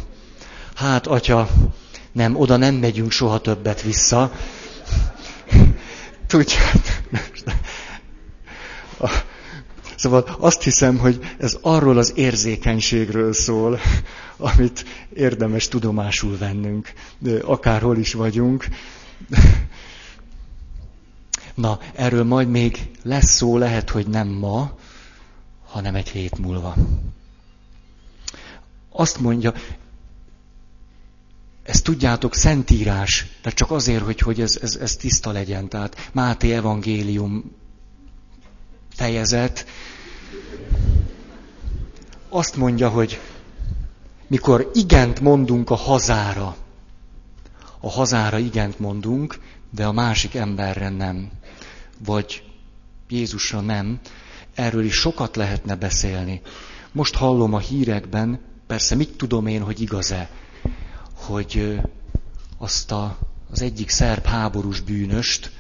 [0.75, 1.49] Hát, atya,
[2.13, 4.31] nem, oda nem megyünk soha többet vissza.
[6.31, 6.83] Tudjátok,
[9.97, 13.79] Szóval azt hiszem, hogy ez arról az érzékenységről szól,
[14.37, 16.93] amit érdemes tudomásul vennünk,
[17.43, 18.67] akárhol is vagyunk.
[21.55, 24.79] Na, erről majd még lesz szó, lehet, hogy nem ma,
[25.67, 26.75] hanem egy hét múlva.
[28.93, 29.53] Azt mondja,
[31.71, 35.69] ezt tudjátok, szentírás, tehát csak azért, hogy, hogy ez, ez, ez tiszta legyen.
[35.69, 37.57] Tehát Máté evangélium
[38.95, 39.67] fejezet.
[42.29, 43.21] Azt mondja, hogy
[44.27, 46.57] mikor igent mondunk a hazára,
[47.81, 49.39] a hazára igent mondunk,
[49.71, 51.31] de a másik emberre nem,
[52.05, 52.43] vagy
[53.09, 54.01] Jézusra nem,
[54.55, 56.41] erről is sokat lehetne beszélni.
[56.93, 60.31] Most hallom a hírekben, persze mit tudom én, hogy igaz-e,
[61.21, 61.81] hogy
[62.59, 63.19] azt a,
[63.51, 65.51] az egyik szerb háborús bűnöst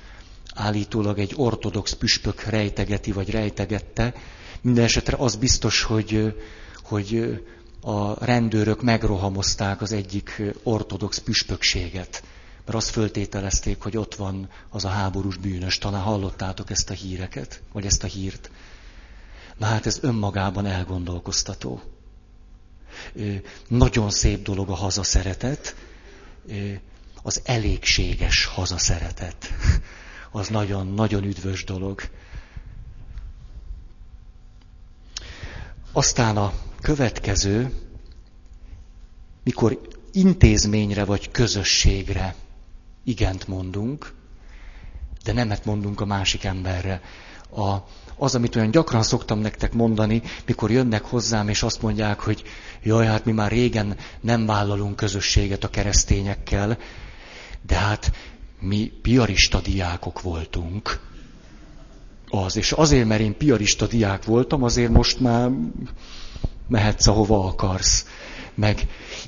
[0.54, 4.14] állítólag egy ortodox püspök rejtegeti vagy rejtegette.
[4.60, 6.34] Minden esetre az biztos, hogy,
[6.82, 7.40] hogy
[7.80, 12.22] a rendőrök megrohamozták az egyik ortodox püspökséget.
[12.64, 15.78] Mert azt föltételezték, hogy ott van az a háborús bűnös.
[15.78, 18.50] Talán hallottátok ezt a híreket, vagy ezt a hírt.
[19.56, 21.80] Na hát ez önmagában elgondolkoztató.
[23.68, 25.74] Nagyon szép dolog a hazaszeretet.
[27.22, 29.46] az elégséges hazaszeretet.
[30.32, 32.00] Az nagyon-nagyon üdvös dolog.
[35.92, 37.72] Aztán a következő,
[39.44, 39.80] mikor
[40.12, 42.34] intézményre vagy közösségre
[43.04, 44.12] igent mondunk,
[45.24, 47.00] de nemet mondunk a másik emberre.
[47.50, 47.76] A,
[48.20, 52.42] az, amit olyan gyakran szoktam nektek mondani, mikor jönnek hozzám, és azt mondják, hogy
[52.82, 56.78] jaj, hát mi már régen nem vállalunk közösséget a keresztényekkel,
[57.66, 58.12] de hát
[58.60, 61.00] mi piarista diákok voltunk.
[62.28, 65.50] Az, és azért, mert én piarista diák voltam, azért most már
[66.68, 68.06] mehetsz, ahova akarsz.
[68.54, 68.86] Meg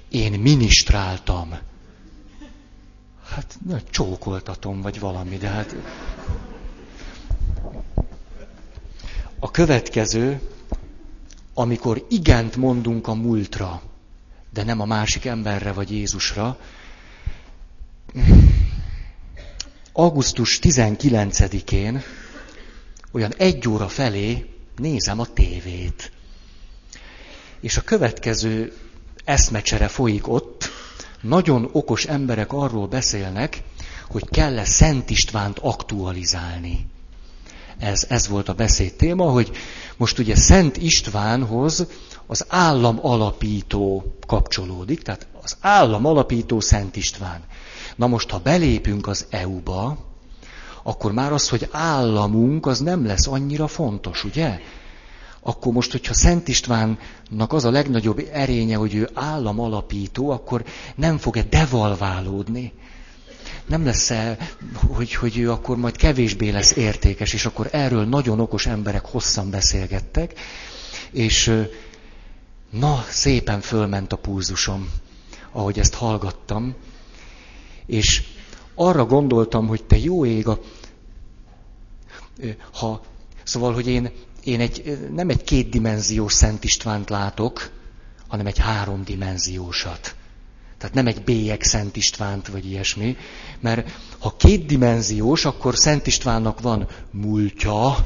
[0.08, 1.54] én ministráltam.
[3.28, 5.74] Hát na, csókoltatom, vagy valami, de hát...
[9.44, 10.40] A következő,
[11.54, 13.82] amikor igent mondunk a múltra,
[14.52, 16.58] de nem a másik emberre vagy Jézusra,
[19.92, 22.02] augusztus 19-én,
[23.12, 26.12] olyan egy óra felé nézem a tévét.
[27.60, 28.72] És a következő
[29.24, 30.70] eszmecsere folyik ott,
[31.20, 33.62] nagyon okos emberek arról beszélnek,
[34.08, 36.91] hogy kell-e Szent Istvánt aktualizálni.
[37.82, 39.50] Ez, ez volt a beszéd téma, hogy
[39.96, 41.86] most ugye Szent Istvánhoz
[42.26, 47.40] az állam alapító kapcsolódik, tehát az állam alapító Szent István.
[47.96, 49.98] Na most, ha belépünk az EU-ba,
[50.82, 54.60] akkor már az, hogy államunk, az nem lesz annyira fontos, ugye?
[55.40, 60.64] Akkor most, hogyha Szent Istvánnak az a legnagyobb erénye, hogy ő állam alapító, akkor
[60.94, 62.72] nem fog-e devalválódni?
[63.66, 64.36] Nem lesz-e,
[64.86, 69.50] hogy, hogy ő akkor majd kevésbé lesz értékes, és akkor erről nagyon okos emberek hosszan
[69.50, 70.40] beszélgettek,
[71.10, 71.66] és
[72.70, 74.90] na, szépen fölment a pulzusom,
[75.52, 76.74] ahogy ezt hallgattam,
[77.86, 78.22] és
[78.74, 80.60] arra gondoltam, hogy te jó ég, a,
[82.72, 83.00] ha,
[83.42, 84.10] szóval, hogy én,
[84.44, 87.70] én egy, nem egy kétdimenziós Szent Istvánt látok,
[88.28, 90.14] hanem egy háromdimenziósat.
[90.82, 93.16] Tehát nem egy bélyeg Szent Istvánt, vagy ilyesmi.
[93.60, 97.96] Mert ha kétdimenziós, akkor Szent Istvánnak van múltja,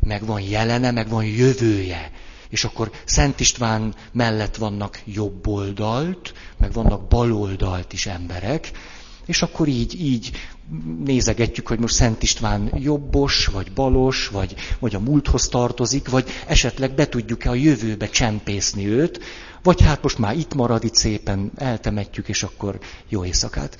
[0.00, 2.10] meg van jelene, meg van jövője.
[2.48, 8.70] És akkor Szent István mellett vannak jobb oldalt, meg vannak bal oldalt is emberek,
[9.26, 10.30] és akkor így, így
[11.04, 16.94] nézegetjük, hogy most Szent István jobbos, vagy balos, vagy, vagy a múlthoz tartozik, vagy esetleg
[16.94, 19.20] be tudjuk-e a jövőbe csempészni őt,
[19.62, 23.78] vagy hát most már itt marad, itt szépen eltemetjük, és akkor jó éjszakát.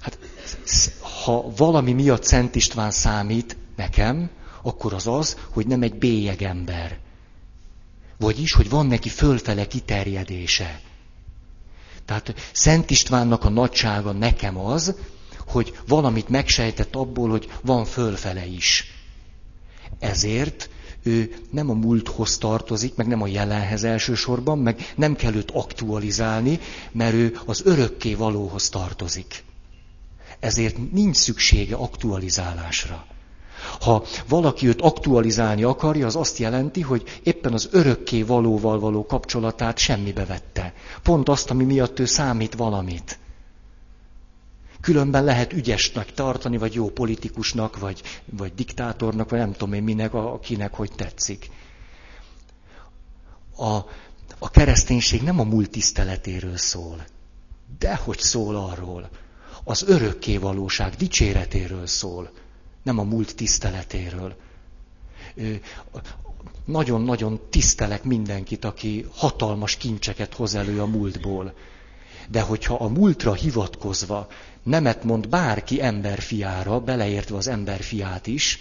[0.00, 0.18] Hát,
[1.24, 4.30] ha valami miatt Szent István számít nekem,
[4.62, 6.98] akkor az az, hogy nem egy bélyeg ember.
[8.18, 10.80] Vagyis, hogy van neki fölfele kiterjedése.
[12.04, 14.94] Tehát Szent Istvánnak a nagysága nekem az,
[15.46, 18.84] hogy valamit megsejtett abból, hogy van fölfele is.
[19.98, 20.70] Ezért
[21.02, 26.58] ő nem a múlthoz tartozik, meg nem a jelenhez elsősorban, meg nem kell őt aktualizálni,
[26.92, 29.44] mert ő az örökké valóhoz tartozik.
[30.40, 33.06] Ezért nincs szüksége aktualizálásra.
[33.80, 39.78] Ha valaki őt aktualizálni akarja, az azt jelenti, hogy éppen az örökké valóval való kapcsolatát
[39.78, 40.74] semmibe vette.
[41.02, 43.19] Pont azt, ami miatt ő számít valamit.
[44.80, 50.14] Különben lehet ügyesnek tartani, vagy jó politikusnak, vagy, vagy diktátornak, vagy nem tudom én minek,
[50.14, 51.50] akinek hogy tetszik.
[53.56, 53.74] A,
[54.38, 57.04] a kereszténység nem a múlt tiszteletéről szól,
[57.78, 59.08] de hogy szól arról.
[59.64, 62.30] Az örökké valóság dicséretéről szól
[62.82, 64.34] nem a múlt tiszteletéről.
[66.64, 71.54] Nagyon-nagyon tisztelek mindenkit, aki hatalmas kincseket hoz elő a múltból.
[72.28, 74.26] De hogyha a múltra hivatkozva
[74.62, 78.58] nemet mond bárki emberfiára, beleértve az emberfiát is,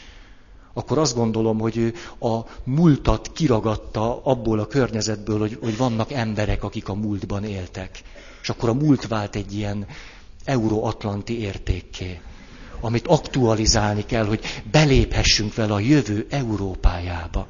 [0.73, 6.63] akkor azt gondolom, hogy ő a múltat kiragadta abból a környezetből, hogy, hogy vannak emberek,
[6.63, 8.01] akik a múltban éltek.
[8.41, 9.85] És akkor a múlt vált egy ilyen
[10.45, 12.21] euróatlanti értékké
[12.81, 14.39] amit aktualizálni kell, hogy
[14.71, 17.47] beléphessünk vele a jövő Európájába.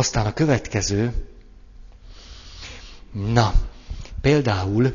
[0.00, 1.12] Aztán a következő,
[3.12, 3.52] na,
[4.20, 4.94] például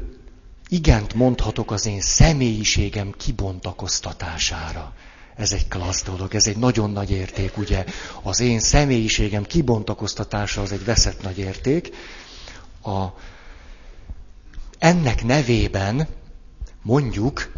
[0.67, 4.93] igent mondhatok az én személyiségem kibontakoztatására.
[5.35, 7.85] Ez egy klassz dolog, ez egy nagyon nagy érték, ugye.
[8.21, 11.95] Az én személyiségem kibontakoztatása az egy veszett nagy érték,
[12.83, 13.05] a,
[14.77, 16.07] ennek nevében
[16.81, 17.51] mondjuk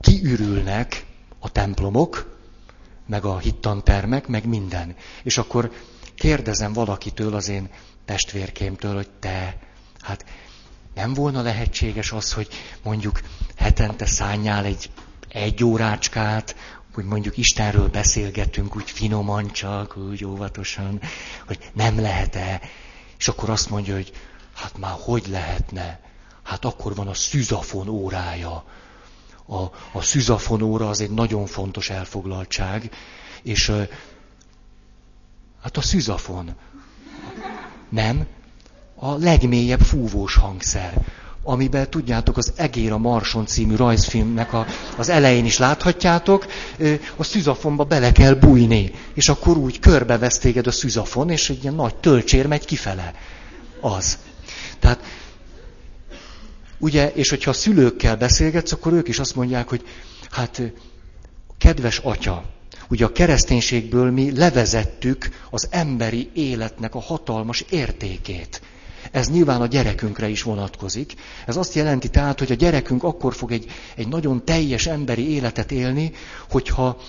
[0.00, 1.06] kiürülnek
[1.38, 2.36] a templomok,
[3.06, 4.96] meg a hittantermek, meg minden.
[5.22, 5.72] És akkor
[6.22, 7.68] kérdezem valakitől, az én
[8.04, 9.58] testvérkémtől, hogy te,
[10.00, 10.24] hát
[10.94, 12.48] nem volna lehetséges az, hogy
[12.82, 13.20] mondjuk
[13.56, 14.90] hetente szálljál egy
[15.28, 16.56] egy órácskát,
[16.94, 21.00] hogy mondjuk Istenről beszélgetünk úgy finoman csak, úgy óvatosan,
[21.46, 22.60] hogy nem lehet-e.
[23.18, 24.12] És akkor azt mondja, hogy
[24.54, 26.00] hát már hogy lehetne?
[26.42, 28.64] Hát akkor van a szüzafon órája.
[29.46, 32.90] A, a szüzafon óra az egy nagyon fontos elfoglaltság,
[33.42, 33.72] és
[35.62, 36.50] hát a szüzafon.
[37.88, 38.26] Nem,
[38.94, 41.04] a legmélyebb fúvós hangszer
[41.42, 46.46] amiben tudjátok, az Egér a Marson című rajzfilmnek a, az elején is láthatjátok,
[47.16, 51.74] a szüzafonba bele kell bújni, és akkor úgy körbevesz téged a szüzafon, és egy ilyen
[51.74, 53.14] nagy tölcsér megy kifele.
[53.80, 54.18] Az.
[54.78, 55.00] Tehát,
[56.78, 59.84] ugye, és hogyha a szülőkkel beszélgetsz, akkor ők is azt mondják, hogy
[60.30, 60.62] hát,
[61.58, 62.44] kedves atya,
[62.92, 68.62] ugye a kereszténységből mi levezettük az emberi életnek a hatalmas értékét.
[69.10, 71.14] Ez nyilván a gyerekünkre is vonatkozik.
[71.46, 75.72] Ez azt jelenti tehát, hogy a gyerekünk akkor fog egy, egy nagyon teljes emberi életet
[75.72, 76.12] élni,
[76.50, 77.00] hogyha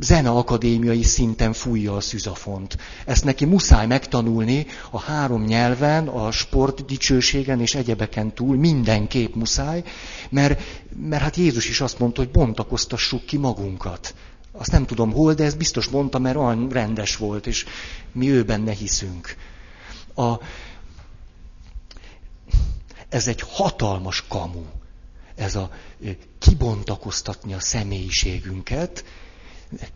[0.00, 2.76] zeneakadémiai szinten fújja a szüzafont.
[3.06, 9.82] Ezt neki muszáj megtanulni a három nyelven, a sport dicsőségen és egyebeken túl, mindenképp muszáj,
[10.30, 10.62] mert,
[10.96, 14.14] mert hát Jézus is azt mondta, hogy bontakoztassuk ki magunkat.
[14.56, 17.64] Azt nem tudom hol, de ez biztos mondta, mert olyan rendes volt, és
[18.12, 19.36] mi ő benne hiszünk.
[20.14, 20.34] A,
[23.08, 24.64] ez egy hatalmas kamu.
[25.34, 25.70] Ez a
[26.38, 29.04] kibontakoztatni a személyiségünket.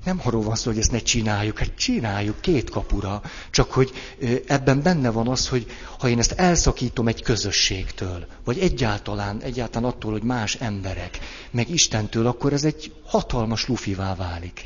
[0.05, 3.23] Nem arról van szó, hogy ezt ne csináljuk, hát csináljuk két kapura.
[3.51, 3.93] Csak hogy
[4.47, 5.67] ebben benne van az, hogy
[5.99, 11.19] ha én ezt elszakítom egy közösségtől, vagy egyáltalán, egyáltalán attól, hogy más emberek,
[11.51, 14.62] meg Istentől, akkor ez egy hatalmas lufivá válik.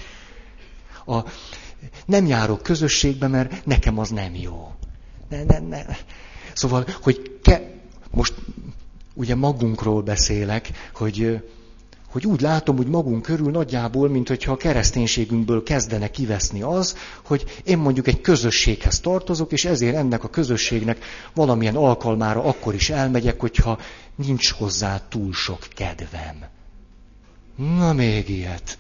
[1.07, 1.19] A,
[2.07, 4.73] nem járok közösségbe, mert nekem az nem jó.
[5.29, 5.85] Ne, ne, ne.
[6.53, 7.71] Szóval, hogy ke,
[8.11, 8.35] most
[9.15, 11.43] ugye magunkról beszélek, hogy,
[12.13, 17.45] hogy úgy látom, hogy magunk körül nagyjából, mint hogyha a kereszténységünkből kezdene kiveszni az, hogy
[17.65, 23.41] én mondjuk egy közösséghez tartozok, és ezért ennek a közösségnek valamilyen alkalmára akkor is elmegyek,
[23.41, 23.79] hogyha
[24.15, 26.37] nincs hozzá túl sok kedvem.
[27.57, 28.79] Na még ilyet.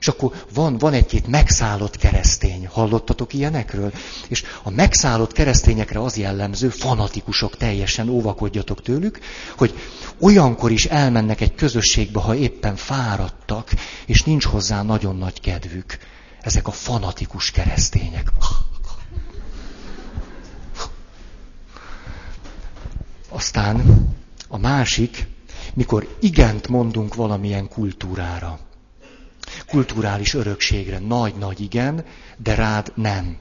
[0.00, 2.66] És akkor van, van egy-két megszállott keresztény.
[2.66, 3.92] Hallottatok ilyenekről?
[4.28, 9.18] És a megszállott keresztényekre az jellemző, fanatikusok teljesen óvakodjatok tőlük,
[9.56, 9.74] hogy
[10.20, 13.70] olyankor is elmennek egy közösségbe, ha éppen fáradtak,
[14.06, 15.98] és nincs hozzá nagyon nagy kedvük.
[16.40, 18.32] Ezek a fanatikus keresztények.
[23.28, 24.06] Aztán
[24.48, 25.26] a másik,
[25.74, 28.65] mikor igent mondunk valamilyen kultúrára
[29.66, 32.04] kulturális örökségre nagy-nagy igen,
[32.36, 33.36] de rád nem.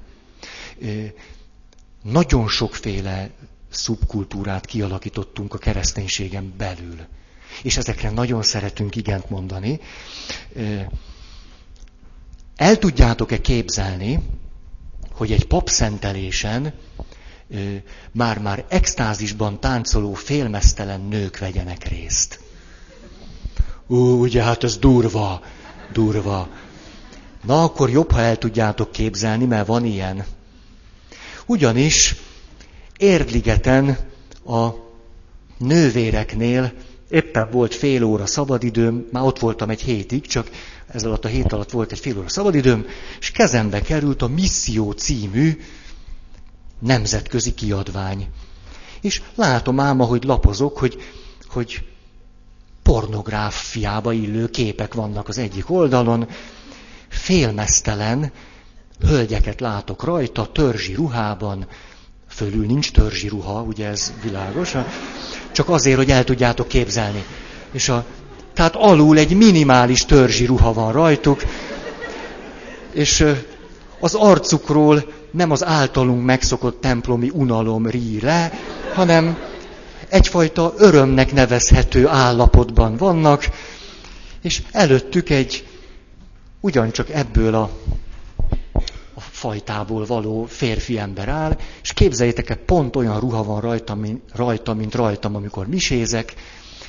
[2.03, 3.29] Nagyon sokféle
[3.69, 6.99] szubkultúrát kialakítottunk a kereszténységen belül.
[7.63, 9.79] És ezekre nagyon szeretünk igent mondani.
[12.55, 14.19] El tudjátok-e képzelni,
[15.11, 16.73] hogy egy papszentelésen
[18.11, 22.39] már-már extázisban táncoló félmeztelen nők vegyenek részt?
[23.87, 25.41] Ú, ugye hát ez durva
[25.93, 26.49] durva.
[27.45, 30.25] Na, akkor jobb, ha el tudjátok képzelni, mert van ilyen.
[31.45, 32.15] Ugyanis
[32.97, 33.97] Érdligeten
[34.45, 34.69] a
[35.57, 36.73] nővéreknél
[37.09, 40.49] éppen volt fél óra szabadidőm, már ott voltam egy hétig, csak
[40.87, 42.85] ez alatt a hét alatt volt egy fél óra szabadidőm,
[43.19, 45.59] és kezembe került a Misszió című
[46.79, 48.27] nemzetközi kiadvány.
[49.01, 50.97] És látom ám, ahogy lapozok, hogy,
[51.47, 51.85] hogy
[52.85, 56.27] pornográfiába illő képek vannak az egyik oldalon,
[57.07, 58.31] félmeztelen
[59.07, 61.67] hölgyeket látok rajta, törzsi ruhában,
[62.29, 64.75] fölül nincs törzsi ruha, ugye ez világos,
[65.51, 67.23] csak azért, hogy el tudjátok képzelni.
[67.71, 68.05] És a,
[68.53, 71.41] tehát alul egy minimális törzsi ruha van rajtuk,
[72.93, 73.25] és
[73.99, 78.51] az arcukról nem az általunk megszokott templomi unalom rí le,
[78.93, 79.37] hanem
[80.09, 83.49] egyfajta örömnek nevezhető állapotban vannak,
[84.41, 85.67] és előttük egy
[86.59, 87.69] ugyancsak ebből a,
[89.13, 94.21] a fajtából való férfi ember áll, és képzeljétek el, pont olyan ruha van rajta, mint,
[94.33, 96.33] rajta, mint rajtam, amikor misézek,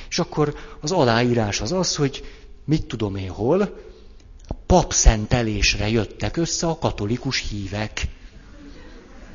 [0.09, 2.23] és akkor az aláírás az az, hogy
[2.65, 3.79] mit tudom én hol,
[4.65, 8.01] papszentelésre jöttek össze a katolikus hívek.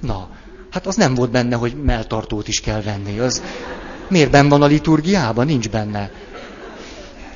[0.00, 0.30] Na,
[0.72, 3.18] Hát az nem volt benne, hogy melltartót is kell venni.
[3.18, 3.42] Az
[4.08, 5.46] miért benne van a liturgiában?
[5.46, 6.10] Nincs benne.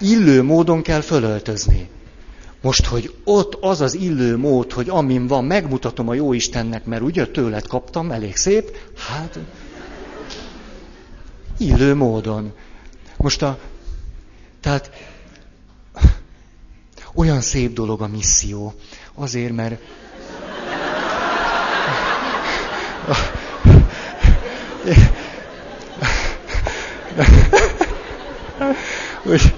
[0.01, 1.89] Illő módon kell fölöltözni.
[2.61, 7.03] Most, hogy ott az az illő mód, hogy amin van, megmutatom a jó Istennek, mert
[7.03, 9.39] ugye tőled kaptam, elég szép, hát
[11.59, 12.53] illő módon.
[13.17, 13.59] Most a,
[14.61, 14.91] tehát
[17.15, 18.75] olyan szép dolog a misszió.
[19.15, 19.81] Azért, mert
[29.23, 29.55] hogy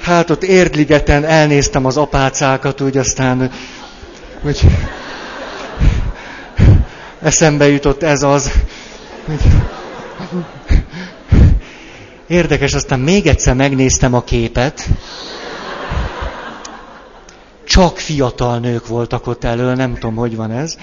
[0.00, 3.50] hát ott Érdligeten elnéztem az apácákat, úgy aztán,
[4.42, 4.60] hogy
[7.22, 8.50] eszembe jutott ez az.
[12.26, 14.88] Érdekes, aztán még egyszer megnéztem a képet.
[17.64, 20.76] Csak fiatal nők voltak ott elől, nem tudom, hogy van ez.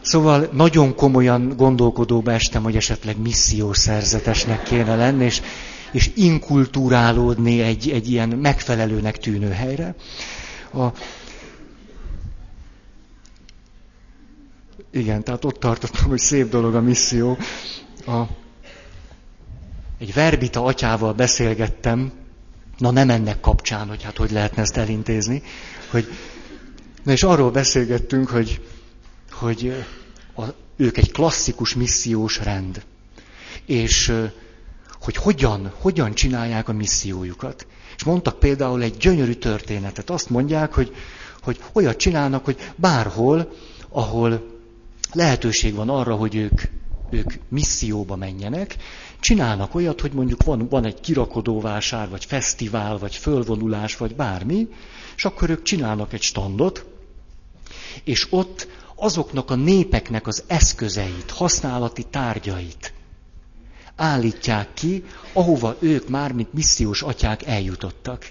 [0.00, 5.42] Szóval nagyon komolyan gondolkodóba estem, hogy esetleg missziós szerzetesnek kéne lenni, és,
[5.92, 9.94] és inkulturálódni egy, egy ilyen megfelelőnek tűnő helyre.
[10.72, 10.86] A,
[14.90, 17.38] igen, tehát ott tartottam, hogy szép dolog a misszió.
[18.06, 18.22] A,
[19.98, 22.12] egy verbita atyával beszélgettem,
[22.78, 25.42] na nem ennek kapcsán, hogy hát hogy lehetne ezt elintézni,
[25.90, 26.08] hogy,
[27.02, 28.60] na és arról beszélgettünk, hogy,
[29.30, 29.84] hogy
[30.36, 30.42] a,
[30.76, 32.84] ők egy klasszikus missziós rend.
[33.66, 34.12] És
[35.00, 37.66] hogy hogyan, hogyan csinálják a missziójukat.
[37.96, 40.10] És mondtak például egy gyönyörű történetet.
[40.10, 40.94] Azt mondják, hogy,
[41.42, 43.52] hogy olyat csinálnak, hogy bárhol,
[43.88, 44.46] ahol
[45.12, 46.62] lehetőség van arra, hogy ők,
[47.10, 48.76] ők misszióba menjenek,
[49.20, 54.68] csinálnak olyat, hogy mondjuk van, van egy kirakodóvásár, vagy fesztivál, vagy fölvonulás, vagy bármi,
[55.16, 56.84] és akkor ők csinálnak egy standot,
[58.04, 62.92] és ott azoknak a népeknek az eszközeit, használati tárgyait
[63.96, 68.26] állítják ki, ahova ők már, mint missziós atyák eljutottak.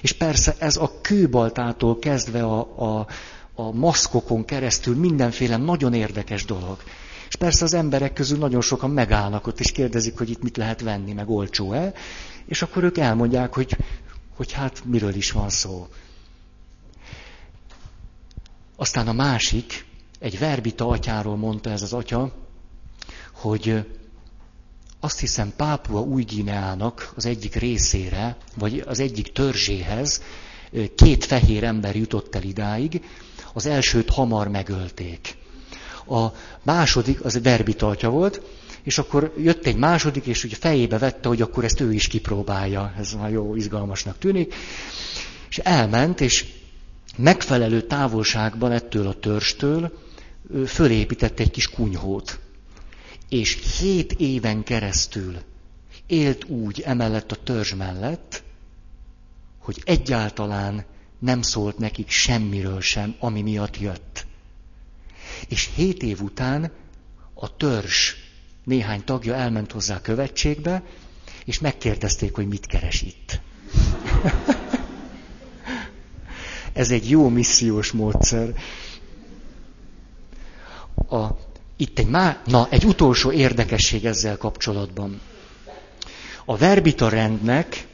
[0.00, 3.06] És persze ez a kőbaltától kezdve a, a,
[3.54, 6.76] a maszkokon keresztül mindenféle nagyon érdekes dolog.
[7.32, 10.80] És persze az emberek közül nagyon sokan megállnak ott, és kérdezik, hogy itt mit lehet
[10.80, 11.92] venni, meg olcsó-e,
[12.46, 13.76] és akkor ők elmondják, hogy,
[14.36, 15.88] hogy hát miről is van szó.
[18.76, 19.84] Aztán a másik,
[20.18, 22.32] egy verbita atyáról mondta ez az atya,
[23.32, 23.86] hogy
[25.00, 30.22] azt hiszem Pápua új Gineának az egyik részére, vagy az egyik törzséhez
[30.94, 33.04] két fehér ember jutott el idáig,
[33.52, 35.40] az elsőt hamar megölték.
[36.06, 36.26] A
[36.62, 38.40] második, az verbita atya volt,
[38.82, 42.94] és akkor jött egy második, és ugye fejébe vette, hogy akkor ezt ő is kipróbálja.
[42.98, 44.54] Ez már jó, izgalmasnak tűnik.
[45.48, 46.46] És elment, és
[47.16, 49.98] megfelelő távolságban ettől a törstől
[50.66, 52.38] fölépített egy kis kunyhót.
[53.28, 55.36] És hét éven keresztül
[56.06, 58.42] élt úgy emellett a törzs mellett,
[59.58, 60.84] hogy egyáltalán
[61.18, 64.26] nem szólt nekik semmiről sem, ami miatt jött.
[65.48, 66.72] És hét év után
[67.34, 68.14] a törzs
[68.64, 70.82] néhány tagja elment hozzá a követségbe,
[71.44, 73.40] és megkérdezték, hogy mit keres itt.
[76.72, 78.54] Ez egy jó missziós módszer.
[81.08, 81.26] A,
[81.76, 85.20] itt egy, má, na, egy utolsó érdekesség ezzel kapcsolatban.
[86.44, 87.86] A verbita rendnek,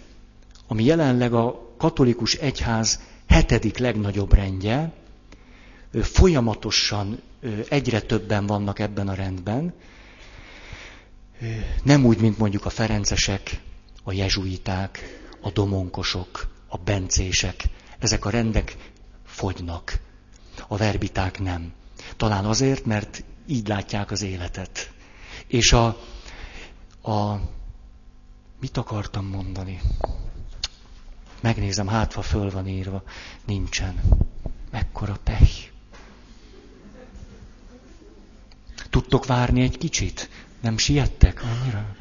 [0.67, 4.93] ami jelenleg a katolikus egyház hetedik legnagyobb rendje,
[5.93, 7.23] folyamatosan
[7.69, 9.75] egyre többen vannak ebben a rendben,
[11.83, 13.61] nem úgy, mint mondjuk a ferencesek,
[14.03, 17.65] a jezsuiták, a domonkosok, a bencések.
[17.99, 18.77] Ezek a rendek
[19.25, 20.01] fogynak.
[20.69, 21.73] A verbiták nem.
[22.17, 24.93] Talán azért, mert így látják az életet.
[25.47, 25.87] És a,
[27.03, 27.41] a
[28.61, 29.81] mit akartam mondani?
[31.41, 33.03] Megnézem, hátva föl van írva.
[33.45, 34.01] Nincsen.
[34.71, 35.71] Mekkora pech.
[38.91, 40.29] Tudtok várni egy kicsit?
[40.61, 41.97] Nem siettek annyira?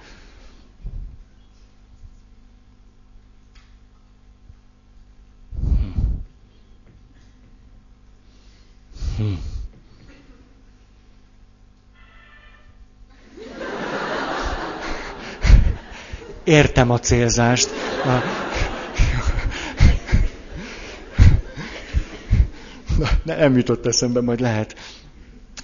[5.61, 6.03] Hm.
[9.17, 9.33] Hm.
[16.43, 17.69] Értem a célzást.
[22.97, 24.75] Na, nem jutott eszembe, majd lehet.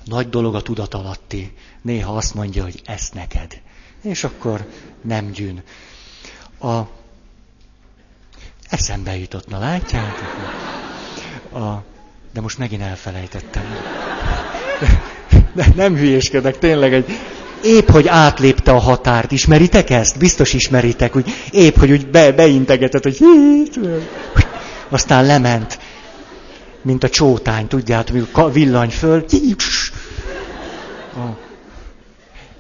[0.06, 1.54] Nagy dolog a tudatalatti.
[1.82, 3.62] Néha azt mondja, hogy ezt neked.
[4.02, 4.66] És akkor
[5.02, 5.64] nem gyűn.
[6.60, 6.82] A...
[8.70, 10.34] Eszembe jutott, na látjátok?
[11.54, 11.84] A...
[12.34, 13.64] De most megint elfelejtettem.
[15.54, 17.06] De, nem hülyéskedek, tényleg egy,
[17.64, 19.32] épp, hogy átlépte a határt.
[19.32, 20.18] Ismeritek ezt?
[20.18, 23.18] Biztos ismeritek, hogy épp, hogy úgy be, beintegetett, hogy
[24.90, 25.80] aztán lement.
[26.84, 29.26] Mint a csótány, tudjátok, amikor villany föl.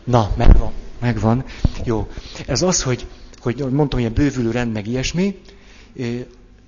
[0.03, 1.45] Na, megvan, megvan.
[1.83, 2.07] Jó.
[2.47, 3.05] Ez az, hogy,
[3.39, 5.39] hogy mondtam, hogy bővülő rend, meg ilyesmi.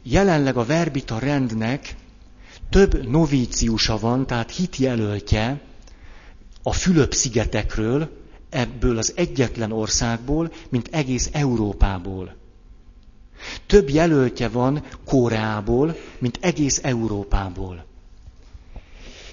[0.03, 1.95] Jelenleg a verbita rendnek
[2.69, 5.61] több novíciusa van, tehát hitjelöltje
[6.63, 8.09] a Fülöp-szigetekről,
[8.49, 12.35] ebből az egyetlen országból, mint egész Európából.
[13.65, 17.85] Több jelöltje van Koreából, mint egész Európából.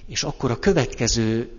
[0.07, 1.51] És akkor a következő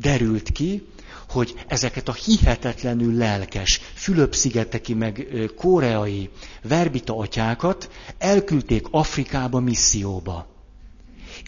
[0.00, 0.86] derült ki,
[1.28, 5.26] hogy ezeket a hihetetlenül lelkes Fülöp-szigeteki meg
[5.56, 6.30] koreai
[6.62, 10.46] verbita atyákat elküldték Afrikába misszióba.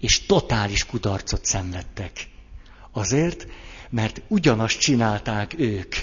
[0.01, 2.29] És totális kudarcot szenvedtek.
[2.93, 3.47] Azért,
[3.91, 5.95] mert ugyanazt csinálták ők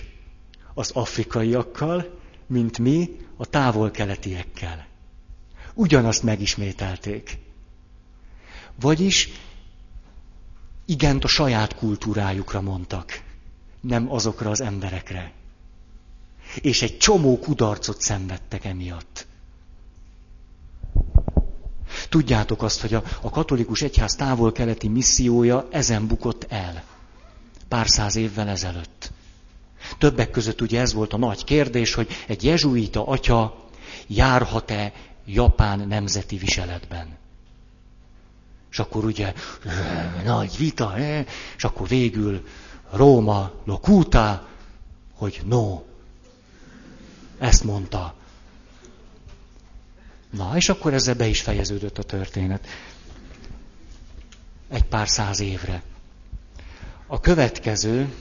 [0.74, 3.10] az afrikaiakkal, mint mi
[3.42, 4.88] a távol-keletiekkel.
[5.74, 7.38] Ugyanazt megismételték.
[8.80, 9.30] Vagyis
[10.86, 13.24] igent a saját kultúrájukra mondtak,
[13.80, 15.32] nem azokra az emberekre.
[16.56, 19.28] És egy csomó kudarcot szenvedtek emiatt.
[22.10, 26.84] Tudjátok azt, hogy a, a katolikus egyház távol-keleti missziója ezen bukott el.
[27.68, 29.12] Pár száz évvel ezelőtt.
[29.98, 33.66] Többek között ugye ez volt a nagy kérdés, hogy egy jezsuita atya
[34.08, 34.94] járhat-e
[35.26, 37.18] Japán nemzeti viseletben.
[38.72, 39.34] És akkor ugye
[40.24, 40.96] nagy vita,
[41.56, 42.44] és akkor végül
[42.92, 44.48] Róma locuta,
[45.14, 45.82] hogy no.
[47.38, 48.14] Ezt mondta.
[50.30, 52.68] Na, és akkor ezzel be is fejeződött a történet.
[54.70, 55.84] Egy pár száz évre.
[57.08, 58.14] A következő,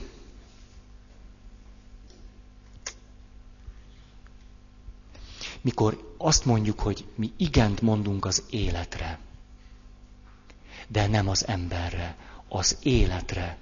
[5.61, 9.19] mikor azt mondjuk, hogy mi igent mondunk az életre,
[10.87, 12.15] de nem az emberre,
[12.49, 13.57] az életre.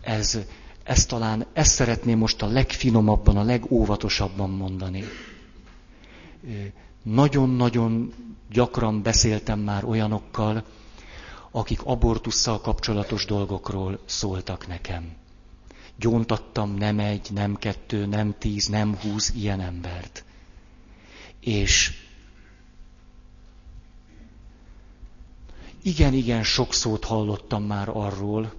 [0.00, 0.38] Ez,
[0.82, 5.04] ez talán, ezt szeretném most a legfinomabban, a legóvatosabban mondani.
[7.02, 8.12] Nagyon-nagyon
[8.50, 10.64] gyakran beszéltem már olyanokkal,
[11.50, 15.12] akik abortussal kapcsolatos dolgokról szóltak nekem.
[15.96, 20.24] Gyóntattam nem egy, nem kettő, nem tíz, nem húsz ilyen embert.
[21.42, 21.92] És
[25.82, 28.54] igen, igen, sok szót hallottam már arról,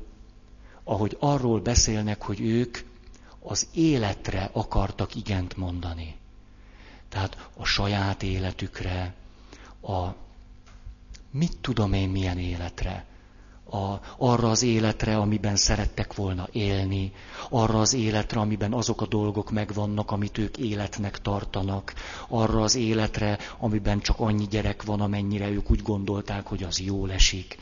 [0.83, 2.77] ahogy arról beszélnek, hogy ők
[3.39, 6.15] az életre akartak igent mondani.
[7.09, 9.13] Tehát a saját életükre,
[9.81, 10.07] a
[11.31, 13.05] mit tudom én milyen életre,
[13.73, 17.11] a, arra az életre, amiben szerettek volna élni,
[17.49, 21.93] arra az életre, amiben azok a dolgok megvannak, amit ők életnek tartanak,
[22.29, 27.11] arra az életre, amiben csak annyi gyerek van, amennyire ők úgy gondolták, hogy az jól
[27.11, 27.57] esik.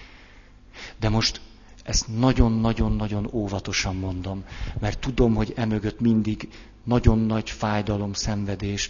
[0.99, 1.41] De most
[1.83, 4.43] ezt nagyon-nagyon-nagyon óvatosan mondom,
[4.79, 6.49] mert tudom, hogy emögött mindig
[6.83, 8.89] nagyon nagy fájdalom, szenvedés,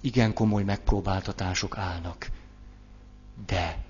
[0.00, 2.30] igen komoly megpróbáltatások állnak.
[3.46, 3.84] De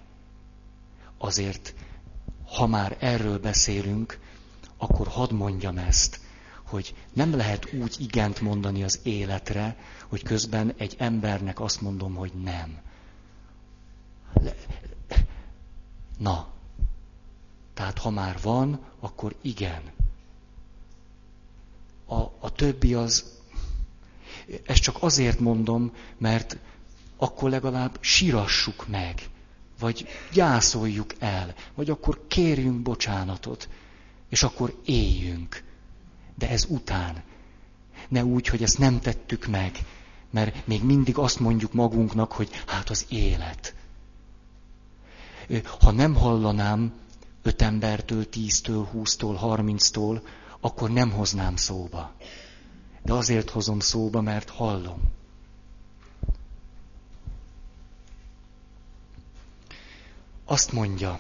[1.19, 1.75] azért
[2.47, 4.19] ha már erről beszélünk,
[4.77, 6.21] akkor hadd mondjam ezt,
[6.63, 9.77] hogy nem lehet úgy igent mondani az életre,
[10.09, 12.81] hogy közben egy embernek azt mondom, hogy nem.
[16.19, 16.49] Na,
[17.75, 19.83] tehát ha már van, akkor igen.
[22.07, 23.25] A, a többi az,
[24.67, 26.57] ezt csak azért mondom, mert
[27.17, 29.29] akkor legalább sírassuk meg
[29.79, 33.69] vagy gyászoljuk el, vagy akkor kérjünk bocsánatot,
[34.29, 35.65] és akkor éljünk.
[36.39, 37.23] De ez után.
[38.09, 39.79] Ne úgy, hogy ezt nem tettük meg,
[40.31, 43.75] mert még mindig azt mondjuk magunknak, hogy hát az élet.
[45.81, 46.93] Ha nem hallanám
[47.43, 50.23] öt embertől, tíztől, húsztól, harminctól,
[50.61, 52.15] akkor nem hoznám szóba.
[53.03, 55.01] De azért hozom szóba, mert hallom.
[60.47, 61.19] Azt mondja,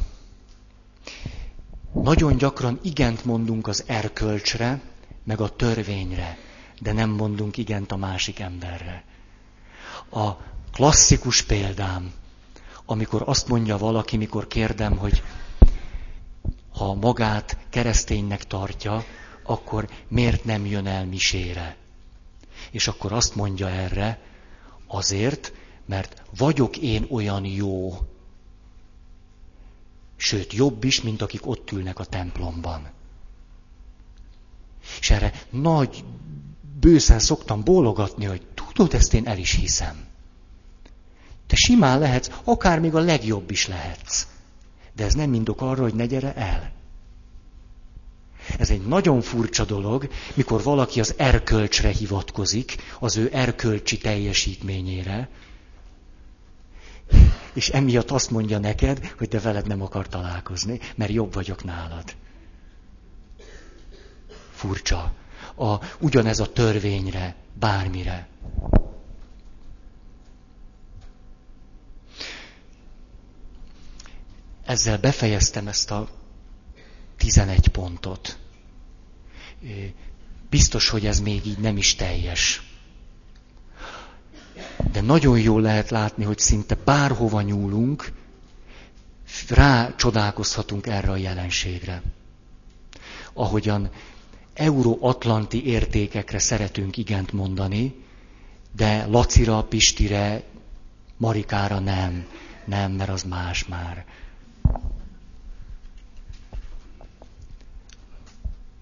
[1.92, 4.80] nagyon gyakran igent mondunk az erkölcsre,
[5.24, 6.38] meg a törvényre,
[6.80, 9.04] de nem mondunk igent a másik emberre.
[10.10, 10.30] A
[10.72, 12.12] klasszikus példám,
[12.84, 15.22] amikor azt mondja valaki, mikor kérdem, hogy
[16.72, 19.04] ha magát kereszténynek tartja,
[19.42, 21.76] akkor miért nem jön el misére?
[22.70, 24.18] És akkor azt mondja erre,
[24.86, 25.52] azért,
[25.86, 27.98] mert vagyok én olyan jó,
[30.16, 32.88] Sőt, jobb is, mint akik ott ülnek a templomban.
[35.00, 36.04] És erre nagy
[36.80, 40.04] bőszen szoktam bólogatni, hogy tudod, ezt én el is hiszem.
[41.46, 44.26] Te simán lehetsz, akár még a legjobb is lehetsz.
[44.94, 46.72] De ez nem indok arra, hogy ne gyere el.
[48.58, 55.28] Ez egy nagyon furcsa dolog, mikor valaki az erkölcsre hivatkozik, az ő erkölcsi teljesítményére,
[57.56, 62.14] és emiatt azt mondja neked, hogy de veled nem akar találkozni, mert jobb vagyok nálad.
[64.52, 65.12] Furcsa.
[65.54, 68.28] A, ugyanez a törvényre, bármire.
[74.64, 76.08] Ezzel befejeztem ezt a
[77.16, 78.38] 11 pontot.
[80.50, 82.65] Biztos, hogy ez még így nem is teljes.
[84.92, 88.12] De nagyon jól lehet látni, hogy szinte bárhova nyúlunk,
[89.48, 92.02] rá csodálkozhatunk erre a jelenségre.
[93.32, 93.90] Ahogyan
[94.54, 97.94] euróatlanti értékekre szeretünk igent mondani,
[98.76, 100.42] de Lacira, Pistire,
[101.16, 102.26] Marikára nem.
[102.64, 104.04] Nem, mert az más már.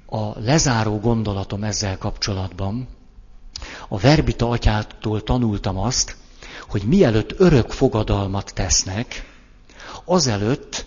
[0.07, 2.88] A lezáró gondolatom ezzel kapcsolatban,
[3.89, 6.17] a Verbita atyától tanultam azt,
[6.69, 9.33] hogy mielőtt örök fogadalmat tesznek,
[10.05, 10.87] azelőtt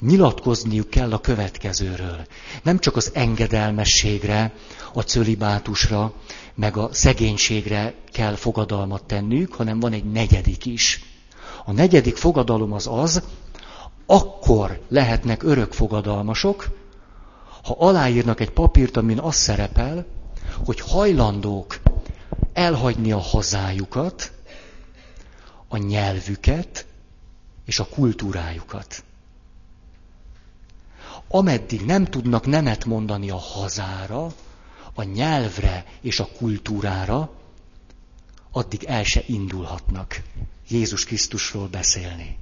[0.00, 2.26] nyilatkozniuk kell a következőről.
[2.62, 4.52] Nem csak az engedelmességre,
[4.92, 6.12] a cölibátusra,
[6.54, 11.02] meg a szegénységre kell fogadalmat tenniük, hanem van egy negyedik is.
[11.64, 13.22] A negyedik fogadalom az az,
[14.06, 16.68] akkor lehetnek örök fogadalmasok,
[17.62, 20.06] ha aláírnak egy papírt, amin az szerepel,
[20.64, 21.80] hogy hajlandók
[22.52, 24.32] elhagyni a hazájukat,
[25.68, 26.86] a nyelvüket
[27.64, 29.04] és a kultúrájukat.
[31.28, 34.32] Ameddig nem tudnak nemet mondani a hazára,
[34.94, 37.30] a nyelvre és a kultúrára,
[38.50, 40.22] addig el se indulhatnak
[40.68, 42.38] Jézus Krisztusról beszélni.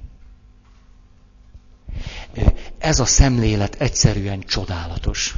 [2.77, 5.35] Ez a szemlélet egyszerűen csodálatos.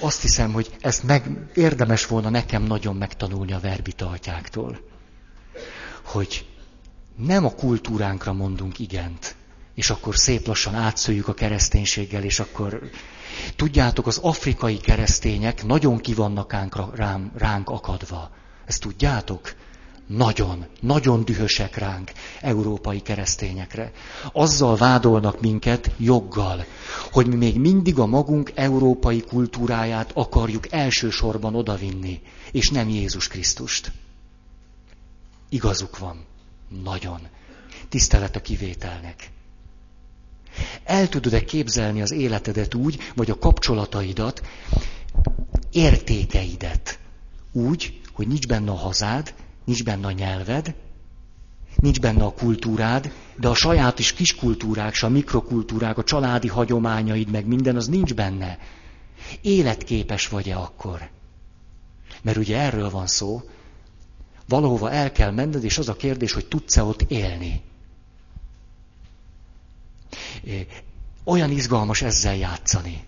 [0.00, 4.80] Azt hiszem, hogy ezt meg érdemes volna nekem nagyon megtanulni a verbita atyáktól.
[6.04, 6.46] Hogy
[7.16, 9.36] nem a kultúránkra mondunk igent,
[9.74, 12.80] és akkor szép lassan átszőjük a kereszténységgel, és akkor
[13.56, 18.30] tudjátok, az afrikai keresztények nagyon kivannak ránk, ránk akadva.
[18.64, 19.54] Ezt tudjátok?
[20.06, 23.92] Nagyon, nagyon dühösek ránk, európai keresztényekre.
[24.32, 26.64] Azzal vádolnak minket joggal,
[27.12, 32.20] hogy mi még mindig a magunk európai kultúráját akarjuk elsősorban odavinni,
[32.52, 33.92] és nem Jézus Krisztust.
[35.48, 36.24] Igazuk van.
[36.82, 37.20] Nagyon.
[37.88, 39.30] Tisztelet a kivételnek.
[40.84, 44.42] El tudod-e képzelni az életedet úgy, vagy a kapcsolataidat,
[45.72, 46.98] értékeidet
[47.52, 49.34] úgy, hogy nincs benne a hazád,
[49.66, 50.74] nincs benne a nyelved,
[51.76, 54.36] nincs benne a kultúrád, de a saját is kis
[55.02, 58.58] a mikrokultúrák, a családi hagyományaid, meg minden, az nincs benne.
[59.40, 61.10] Életképes vagy-e akkor?
[62.22, 63.42] Mert ugye erről van szó.
[64.48, 67.62] Valahova el kell menned, és az a kérdés, hogy tudsz-e ott élni.
[71.24, 73.04] Olyan izgalmas ezzel játszani.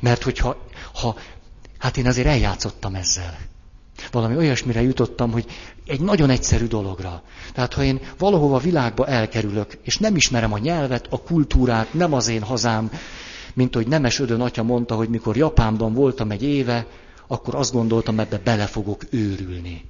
[0.00, 1.16] Mert hogyha, ha,
[1.78, 3.38] hát én azért eljátszottam ezzel.
[4.10, 5.46] Valami olyasmire jutottam, hogy
[5.86, 7.22] egy nagyon egyszerű dologra.
[7.52, 12.28] Tehát ha én valahova világba elkerülök, és nem ismerem a nyelvet, a kultúrát, nem az
[12.28, 12.90] én hazám,
[13.54, 16.86] mint hogy Nemes Ödön atya mondta, hogy mikor Japánban voltam egy éve,
[17.26, 19.84] akkor azt gondoltam, ebbe bele fogok őrülni.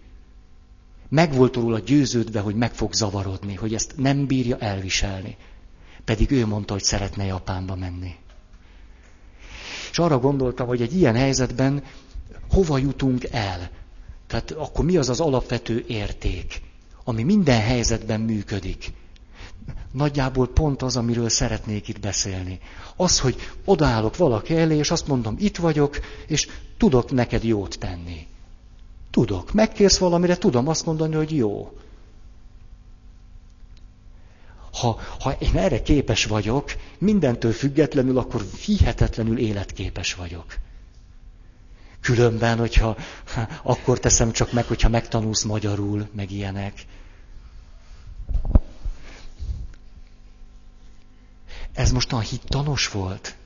[1.08, 5.36] Meg volt róla győződve, hogy meg fog zavarodni, hogy ezt nem bírja elviselni.
[6.04, 8.14] Pedig ő mondta, hogy szeretne Japánba menni.
[9.90, 11.82] És arra gondoltam, hogy egy ilyen helyzetben
[12.50, 13.70] hova jutunk el?
[14.28, 16.60] Tehát akkor mi az az alapvető érték,
[17.04, 18.92] ami minden helyzetben működik?
[19.92, 22.60] Nagyjából pont az, amiről szeretnék itt beszélni.
[22.96, 28.26] Az, hogy odaállok valaki elé, és azt mondom, itt vagyok, és tudok neked jót tenni.
[29.10, 29.52] Tudok.
[29.52, 31.72] Megkérsz valamire, tudom azt mondani, hogy jó.
[34.72, 40.46] Ha, ha én erre képes vagyok, mindentől függetlenül, akkor hihetetlenül életképes vagyok.
[42.08, 42.96] Különben, hogyha
[43.62, 46.86] akkor teszem csak meg, hogyha megtanulsz magyarul, meg ilyenek.
[51.72, 53.36] Ez most a hittanos volt?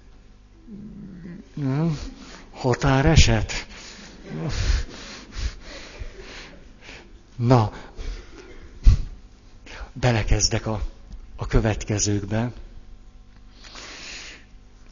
[1.55, 1.99] Hmm?
[2.51, 3.67] Határeset?
[7.37, 7.73] Na,
[9.93, 10.83] belekezdek a,
[11.37, 12.53] a következőkbe,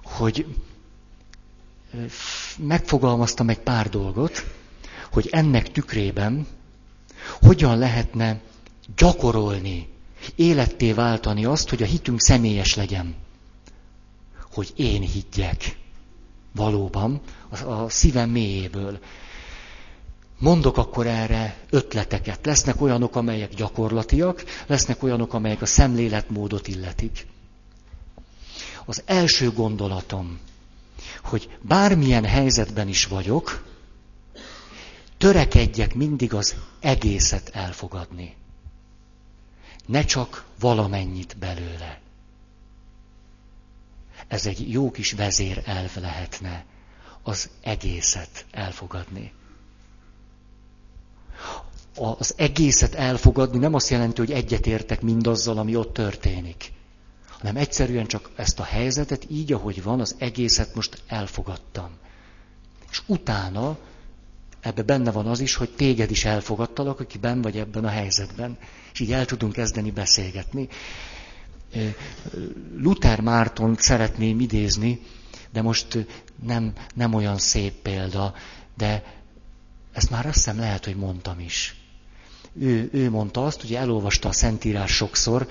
[0.02, 0.46] hogy
[2.58, 4.44] megfogalmaztam egy pár dolgot,
[5.12, 6.46] hogy ennek tükrében
[7.40, 8.40] hogyan lehetne
[8.96, 9.88] gyakorolni,
[10.34, 13.14] életté váltani azt, hogy a hitünk személyes legyen.
[14.52, 15.78] Hogy én higgyek.
[16.54, 17.20] Valóban,
[17.66, 18.98] a, szívem mélyéből.
[20.38, 22.46] Mondok akkor erre ötleteket.
[22.46, 27.26] Lesznek olyanok, amelyek gyakorlatiak, lesznek olyanok, amelyek a szemléletmódot illetik.
[28.84, 30.38] Az első gondolatom,
[31.30, 33.68] hogy bármilyen helyzetben is vagyok,
[35.18, 38.36] törekedjek mindig az egészet elfogadni.
[39.86, 42.00] Ne csak valamennyit belőle.
[44.28, 46.64] Ez egy jó kis vezérelv lehetne,
[47.22, 49.32] az egészet elfogadni.
[51.94, 56.72] Az egészet elfogadni nem azt jelenti, hogy egyetértek mindazzal, ami ott történik
[57.40, 61.90] hanem egyszerűen csak ezt a helyzetet így, ahogy van, az egészet most elfogadtam.
[62.90, 63.78] És utána
[64.60, 68.58] ebbe benne van az is, hogy téged is elfogadtalak, aki ben vagy ebben a helyzetben.
[68.92, 70.68] És így el tudunk kezdeni beszélgetni.
[72.76, 75.00] Luther Márton szeretném idézni,
[75.52, 76.06] de most
[76.42, 78.34] nem, nem olyan szép példa,
[78.76, 79.04] de
[79.92, 81.74] ezt már azt hiszem lehet, hogy mondtam is.
[82.58, 85.48] Ő, ő mondta azt, hogy elolvasta a Szentírás sokszor,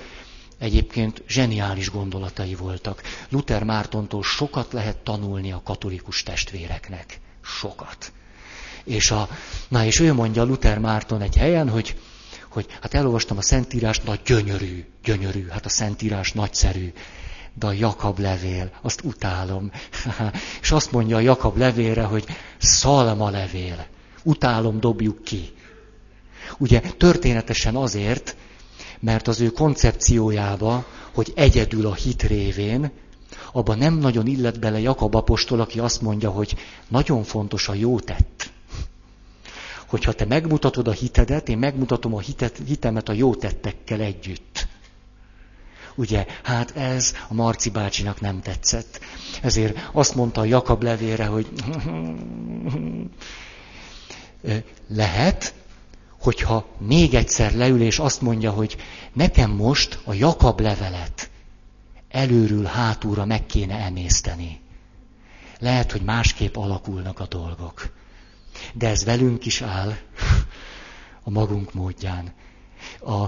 [0.60, 3.01] egyébként zseniális gondolatai voltak.
[3.30, 7.20] Luther Mártontól sokat lehet tanulni a katolikus testvéreknek.
[7.41, 8.12] Sokat.
[8.84, 9.30] És, a,
[9.68, 11.99] na és ő mondja Luther Márton egy helyen, hogy,
[12.49, 16.93] hogy hát elolvastam a Szentírást, na gyönyörű, gyönyörű, hát a Szentírás nagyszerű.
[17.53, 19.72] De a Jakab levél, azt utálom.
[20.62, 22.26] és azt mondja a Jakab levélre, hogy
[22.57, 23.86] szalma levél.
[24.24, 25.53] Utálom, dobjuk ki.
[26.57, 28.36] Ugye történetesen azért,
[29.00, 32.91] mert az ő koncepciójába, hogy egyedül a hit révén,
[33.52, 36.56] abban nem nagyon illet bele Jakab apostol, aki azt mondja, hogy
[36.88, 38.52] nagyon fontos a jó tett.
[39.88, 44.68] Hogyha te megmutatod a hitedet, én megmutatom a hitet, hitemet a jó tettekkel együtt.
[45.95, 49.00] Ugye, hát ez a Marci bácsinak nem tetszett.
[49.41, 51.47] Ezért azt mondta a Jakab levére, hogy
[54.88, 55.54] lehet,
[56.30, 58.77] hogyha még egyszer leül és azt mondja, hogy
[59.13, 61.30] nekem most a Jakab levelet
[62.09, 64.59] előről hátúra meg kéne emészteni.
[65.59, 67.93] Lehet, hogy másképp alakulnak a dolgok.
[68.73, 69.97] De ez velünk is áll
[71.23, 72.34] a magunk módján.
[72.99, 73.25] A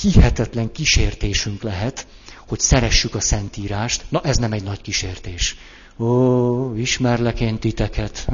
[0.00, 2.06] hihetetlen kísértésünk lehet,
[2.48, 4.04] hogy szeressük a Szentírást.
[4.08, 5.56] Na, ez nem egy nagy kísértés.
[5.98, 8.26] Ó, ismerlek én titeket.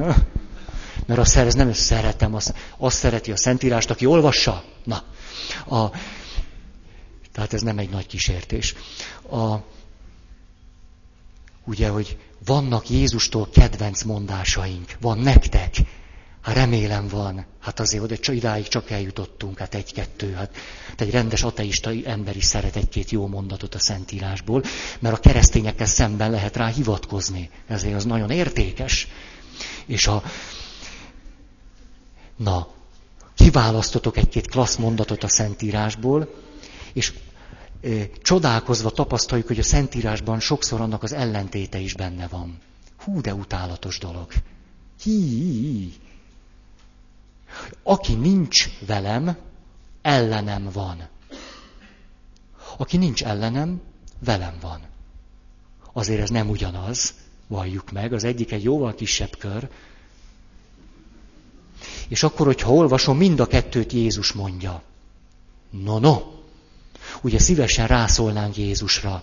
[1.06, 4.64] Mert azt ez nem szeretem, azt, azt szereti a Szentírást, aki olvassa.
[4.84, 5.02] Na,
[5.76, 5.90] a,
[7.32, 8.74] tehát ez nem egy nagy kísértés.
[9.30, 9.54] A,
[11.64, 15.74] ugye, hogy vannak Jézustól kedvenc mondásaink, van nektek.
[16.42, 17.46] Hát remélem van.
[17.60, 20.32] Hát azért oda idáig csak eljutottunk, hát egy-kettő.
[20.32, 20.56] Hát,
[20.88, 24.62] hát egy rendes ateista ember is szeret egy-két jó mondatot a Szentírásból,
[24.98, 27.50] mert a keresztényekkel szemben lehet rá hivatkozni.
[27.66, 29.08] Ezért az nagyon értékes.
[29.86, 30.22] És a,
[32.38, 32.68] Na,
[33.34, 36.34] kiválasztotok egy-két klassz mondatot a Szentírásból,
[36.92, 37.12] és
[37.82, 37.88] e,
[38.22, 42.58] csodálkozva tapasztaljuk, hogy a Szentírásban sokszor annak az ellentéte is benne van.
[43.04, 44.32] Hú, de utálatos dolog.
[45.02, 45.92] Hí.
[47.82, 49.36] Aki nincs velem,
[50.02, 51.08] ellenem van.
[52.76, 53.80] Aki nincs ellenem,
[54.18, 54.80] velem van.
[55.92, 57.14] Azért ez nem ugyanaz,
[57.46, 59.68] valljuk meg, az egyik egy jóval kisebb kör,
[62.08, 64.82] és akkor, hogyha olvasom, mind a kettőt Jézus mondja.
[65.84, 66.20] No, no.
[67.20, 69.22] Ugye szívesen rászólnánk Jézusra.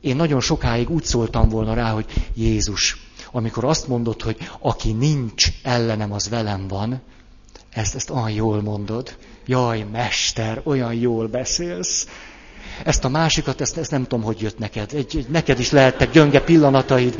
[0.00, 2.96] Én nagyon sokáig úgy szóltam volna rá, hogy Jézus,
[3.32, 7.02] amikor azt mondod, hogy aki nincs ellenem, az velem van,
[7.70, 9.16] ezt, ezt olyan jól mondod.
[9.46, 12.06] Jaj, mester, olyan jól beszélsz.
[12.84, 14.92] Ezt a másikat, ezt, ezt nem tudom, hogy jött neked.
[14.92, 17.16] Egy, egy, neked is lehettek gyönge pillanataid.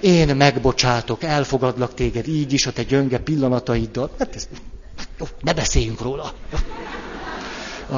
[0.00, 4.10] Én megbocsátok, elfogadlak téged így is, a te gyönge pillanataiddal.
[4.18, 4.48] Hát ez,
[5.18, 6.32] jó, ne beszéljünk róla.
[7.90, 7.96] A,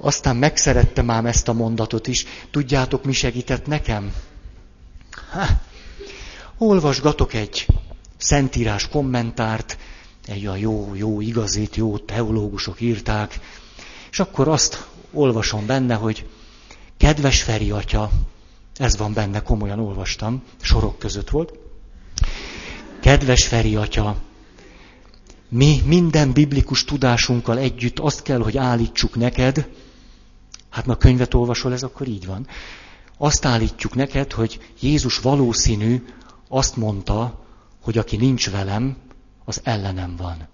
[0.00, 2.26] aztán megszerettem ám ezt a mondatot is.
[2.50, 4.12] Tudjátok, mi segített nekem?
[5.30, 5.46] Ha,
[6.58, 7.66] olvasgatok egy
[8.16, 9.78] szentírás kommentárt,
[10.26, 13.40] egy a jó, jó, igazit, jó teológusok írták,
[14.10, 16.26] és akkor azt olvasom benne, hogy
[16.96, 18.10] kedves Feri atya,
[18.74, 21.58] ez van benne, komolyan olvastam, sorok között volt.
[23.00, 24.16] Kedves Feri atya,
[25.48, 29.68] mi minden biblikus tudásunkkal együtt azt kell, hogy állítsuk neked,
[30.70, 32.46] hát ma könyvet olvasol, ez akkor így van,
[33.18, 36.04] azt állítjuk neked, hogy Jézus valószínű
[36.48, 37.44] azt mondta,
[37.82, 38.96] hogy aki nincs velem,
[39.44, 40.48] az ellenem van.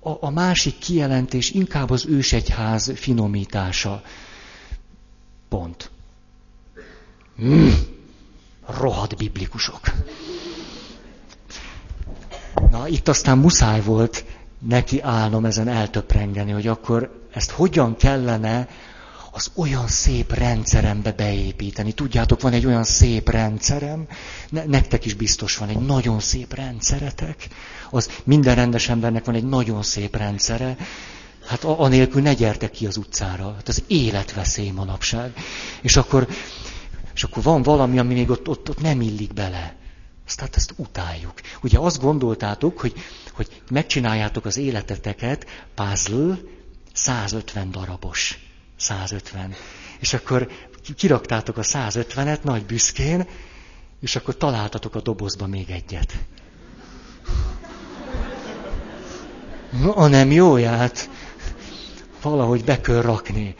[0.00, 4.02] A, a másik kijelentés inkább az ősegyház finomítása.
[5.48, 5.91] Pont.
[7.40, 7.70] Mm,
[8.66, 9.80] rohadt biblikusok.
[12.70, 14.24] Na, itt aztán muszáj volt
[14.58, 18.68] neki állnom ezen eltöprengeni, hogy akkor ezt hogyan kellene
[19.34, 21.92] az olyan szép rendszerembe beépíteni.
[21.92, 24.06] Tudjátok, van egy olyan szép rendszerem,
[24.48, 27.48] ne, nektek is biztos van egy nagyon szép rendszeretek.
[27.90, 30.76] Az minden rendes embernek van egy nagyon szép rendszere.
[31.46, 33.52] Hát anélkül ne gyertek ki az utcára.
[33.54, 35.32] Hát az életveszély manapság.
[35.80, 36.28] És akkor,
[37.14, 39.76] és akkor van valami, ami még ott, ott, ott nem illik bele.
[40.26, 41.40] Aztán ezt utáljuk.
[41.62, 42.92] Ugye azt gondoltátok, hogy,
[43.32, 46.38] hogy megcsináljátok az életeteket puzzle
[46.92, 48.38] 150 darabos.
[48.76, 49.54] 150.
[49.98, 50.48] És akkor
[50.96, 53.26] kiraktátok a 150-et nagy büszkén,
[54.00, 56.12] és akkor találtatok a dobozba még egyet.
[59.80, 61.10] Na, nem jóját.
[62.22, 63.54] Valahogy be kell rakni.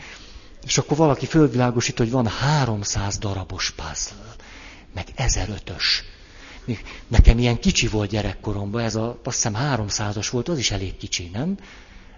[0.65, 4.35] És akkor valaki földvilágosít, hogy van 300 darabos puzzle,
[4.95, 5.85] meg 1005-ös.
[7.09, 11.31] Nekem ilyen kicsi volt gyerekkoromban, ez a, azt hiszem 300-as volt, az is elég kicsi,
[11.33, 11.59] nem?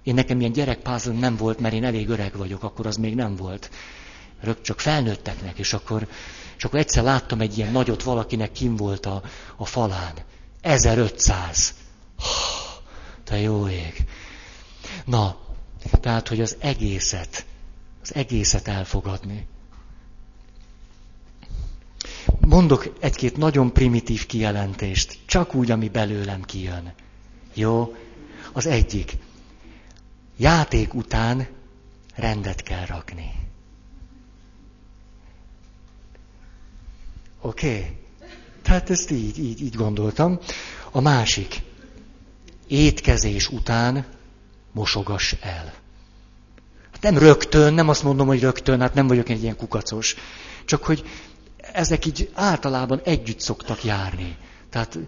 [0.03, 3.37] Én nekem ilyen gyerekpuzzle nem volt, mert én elég öreg vagyok, akkor az még nem
[3.37, 3.71] volt.
[4.41, 6.09] Rög csak felnőtteknek, és akkor,
[6.57, 9.23] és akkor egyszer láttam egy ilyen nagyot, valakinek kim volt a,
[9.57, 10.15] a falán.
[10.61, 11.75] 1500.
[13.25, 14.05] Te jó ég.
[15.05, 15.37] Na,
[16.01, 17.45] tehát, hogy az egészet,
[18.05, 19.47] az egészet elfogadni.
[22.41, 26.93] Mondok egy-két nagyon primitív kijelentést, csak úgy, ami belőlem kijön.
[27.55, 27.95] Jó?
[28.53, 29.17] Az egyik.
[30.37, 31.47] Játék után
[32.15, 33.31] rendet kell rakni.
[37.41, 37.79] Oké?
[37.79, 37.97] Okay?
[38.63, 40.39] Tehát ezt így, így, így gondoltam.
[40.91, 41.63] A másik.
[42.67, 44.07] Étkezés után
[44.73, 45.84] mosogass el.
[47.05, 50.17] Nem rögtön, nem azt mondom, hogy rögtön, hát nem vagyok egy ilyen kukacos.
[50.65, 51.05] Csak hogy
[51.73, 54.37] ezek így általában együtt szoktak járni.
[54.71, 54.99] Tehát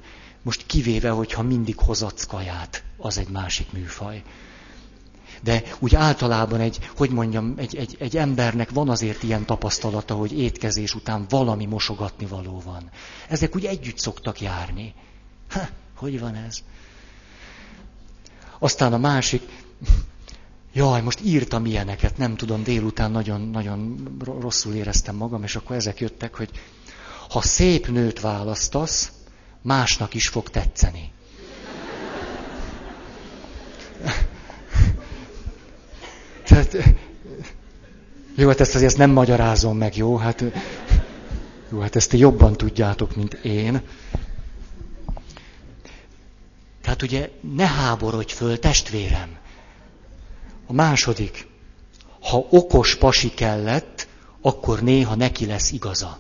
[0.42, 4.22] most kivéve, hogyha mindig hozatsz kaját, az egy másik műfaj.
[5.42, 10.38] De úgy általában egy, hogy mondjam, egy, egy, egy embernek van azért ilyen tapasztalata, hogy
[10.38, 12.90] étkezés után valami mosogatni való van.
[13.28, 14.94] Ezek úgy együtt szoktak járni.
[15.50, 16.58] Ha, hogy van ez?
[18.58, 19.42] Aztán a másik,
[20.76, 24.06] jaj, most írtam ilyeneket, nem tudom, délután nagyon, nagyon
[24.40, 26.50] rosszul éreztem magam, és akkor ezek jöttek, hogy
[27.28, 29.12] ha szép nőt választasz,
[29.62, 31.12] másnak is fog tetszeni.
[36.46, 36.76] Tehát,
[38.34, 40.16] jó, hát ezt azért nem magyarázom meg, jó?
[40.16, 40.44] Hát,
[41.70, 43.80] jó, hát ezt jobban tudjátok, mint én.
[46.82, 49.44] Tehát ugye ne háborodj föl, testvérem.
[50.66, 51.46] A második.
[52.20, 54.08] Ha okos pasi kellett,
[54.40, 56.18] akkor néha neki lesz igaza.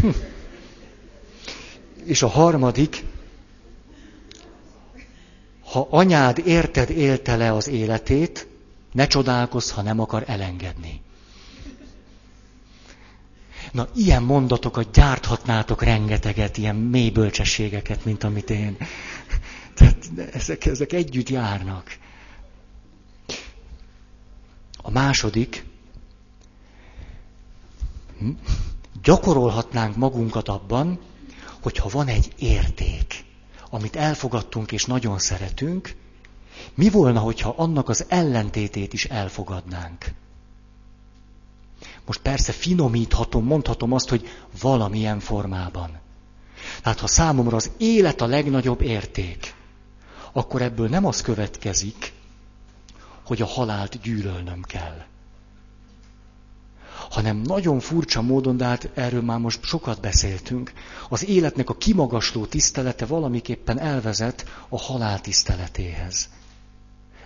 [0.00, 0.08] Hm.
[2.04, 3.04] És a harmadik,
[5.64, 8.46] ha anyád érted élte le az életét,
[8.92, 11.02] ne csodálkozz, ha nem akar elengedni.
[13.74, 18.76] Na, ilyen mondatokat gyárthatnátok rengeteget, ilyen mély bölcsességeket, mint amit én.
[19.74, 19.96] Tehát
[20.32, 21.98] ezek, ezek együtt járnak.
[24.82, 25.64] A második,
[28.18, 28.30] hm,
[29.02, 30.98] gyakorolhatnánk magunkat abban,
[31.60, 33.24] hogyha van egy érték
[33.74, 35.94] amit elfogadtunk és nagyon szeretünk,
[36.74, 40.04] mi volna, hogyha annak az ellentétét is elfogadnánk?
[42.06, 44.28] Most persze finomíthatom, mondhatom azt, hogy
[44.60, 46.00] valamilyen formában.
[46.82, 49.54] Tehát ha számomra az élet a legnagyobb érték,
[50.32, 52.12] akkor ebből nem az következik,
[53.24, 55.04] hogy a halált gyűlölnöm kell
[57.14, 60.72] hanem nagyon furcsa módon, de hát erről már most sokat beszéltünk,
[61.08, 66.28] az életnek a kimagasló tisztelete valamiképpen elvezet a halál tiszteletéhez.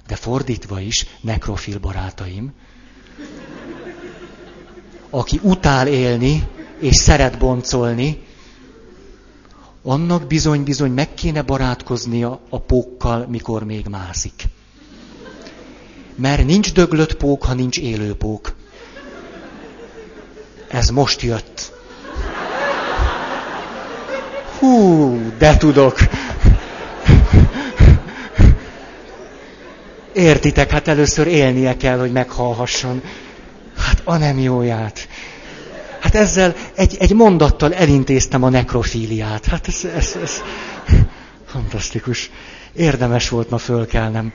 [0.06, 2.52] De fordítva is, nekrofil barátaim,
[5.10, 6.48] aki utál élni,
[6.78, 8.26] és szeret boncolni,
[9.82, 14.44] annak bizony-bizony meg kéne barátkoznia a pókkal, mikor még mászik.
[16.14, 18.54] Mert nincs döglött pók, ha nincs élő pók.
[20.68, 21.72] Ez most jött.
[24.58, 25.98] Hú, de tudok.
[30.12, 33.02] Értitek, hát először élnie kell, hogy meghallhasson.
[33.88, 35.08] Hát a nem jóját.
[36.00, 39.44] Hát ezzel egy, egy mondattal elintéztem a nekrofíliát.
[39.44, 40.40] Hát ez, ez, ez
[41.46, 42.30] fantasztikus.
[42.72, 44.32] Érdemes volt ma fölkelnem.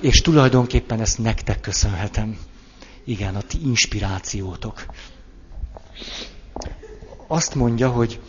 [0.00, 2.38] És tulajdonképpen ezt nektek köszönhetem.
[3.04, 4.86] Igen, a ti inspirációtok.
[7.26, 8.20] Azt mondja, hogy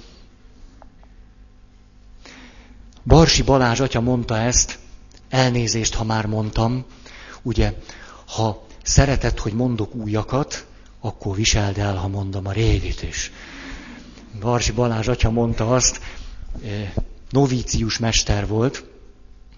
[3.04, 4.80] Barsi Balázs atya mondta ezt,
[5.30, 6.86] elnézést, ha már mondtam,
[7.42, 7.74] ugye,
[8.26, 10.66] ha szereted, hogy mondok újakat,
[11.00, 13.32] akkor viseld el, ha mondom a régit is.
[14.40, 16.02] Barsi Balázs atya mondta azt,
[16.64, 16.94] eh,
[17.30, 18.84] novícius mester volt.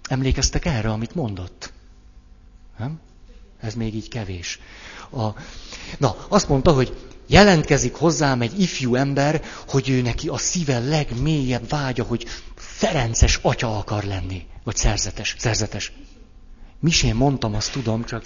[0.08, 1.72] Emlékeztek erre, amit mondott?
[2.78, 3.00] Nem?
[3.60, 4.60] Ez még így kevés.
[5.10, 5.28] A,
[5.98, 6.96] na, azt mondta, hogy
[7.26, 13.78] jelentkezik hozzám egy ifjú ember, hogy ő neki a szíve legmélyebb vágya, hogy Ferences atya
[13.78, 14.46] akar lenni.
[14.64, 15.92] Vagy szerzetes, szerzetes.
[16.80, 18.24] Misén mondtam, azt tudom, csak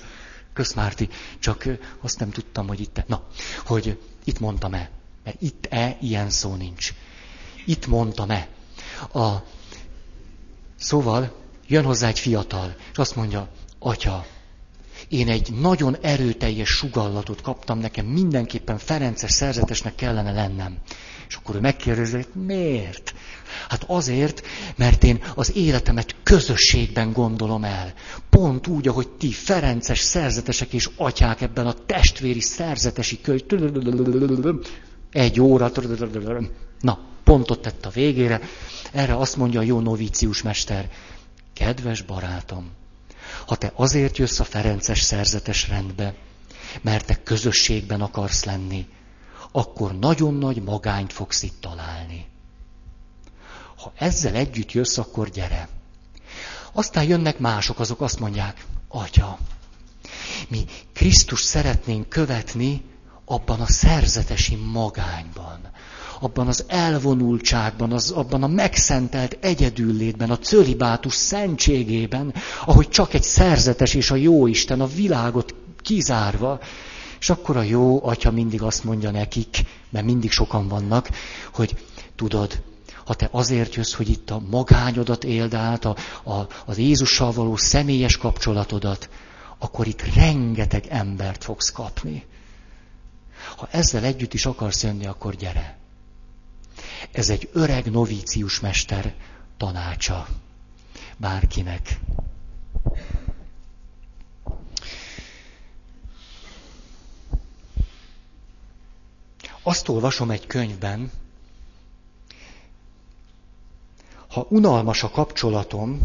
[0.53, 1.65] Köszmárti, csak
[2.01, 3.03] azt nem tudtam, hogy itt.
[3.07, 3.27] Na,
[3.67, 4.91] hogy itt mondtam-e.
[5.25, 6.95] Mert itt-e ilyen szó nincs.
[7.67, 8.49] Itt mondtam-e.
[9.13, 9.29] A...
[10.77, 11.37] Szóval
[11.67, 14.27] jön hozzá egy fiatal, és azt mondja, atya,
[15.09, 20.79] én egy nagyon erőteljes sugallatot kaptam, nekem mindenképpen Ferences szerzetesnek kellene lennem.
[21.29, 23.15] És akkor ő megkérdezi, hogy miért?
[23.69, 27.93] Hát azért, mert én az életemet közösségben gondolom el.
[28.31, 33.43] Pont úgy, ahogy ti, Ferences szerzetesek és atyák ebben a testvéri szerzetesi könyv.
[35.11, 35.71] Egy óra.
[36.81, 38.41] Na, pontot tett a végére.
[38.93, 40.91] Erre azt mondja a jó novícius mester.
[41.55, 42.71] Kedves barátom,
[43.47, 46.15] ha te azért jössz a Ferences szerzetes rendbe,
[46.81, 48.87] mert te közösségben akarsz lenni,
[49.53, 52.27] akkor nagyon nagy magányt fogsz itt találni.
[53.77, 55.69] Ha ezzel együtt jössz, akkor gyere.
[56.73, 59.39] Aztán jönnek mások, azok azt mondják, Atya,
[60.49, 62.83] mi Krisztus szeretnénk követni
[63.25, 65.61] abban a szerzetesi magányban,
[66.21, 72.35] abban az elvonultságban, az, abban a megszentelt egyedüllétben, a cölibátus szentségében,
[72.65, 76.61] ahogy csak egy szerzetes és a jó Isten a világot kizárva,
[77.21, 81.09] és akkor a jó atya mindig azt mondja nekik, mert mindig sokan vannak,
[81.53, 81.77] hogy
[82.17, 82.63] tudod,
[83.05, 87.57] ha te azért jössz, hogy itt a magányodat éld át, a, a, az Jézussal való
[87.57, 89.09] személyes kapcsolatodat,
[89.59, 92.27] akkor itt rengeteg embert fogsz kapni.
[93.57, 95.79] Ha ezzel együtt is akarsz jönni, akkor gyere.
[97.13, 99.15] Ez egy öreg novícius mester
[99.57, 100.27] tanácsa
[101.17, 101.99] bárkinek.
[109.69, 111.13] Azt olvasom egy könyvben,
[114.29, 116.01] ha unalmas a kapcsolatom,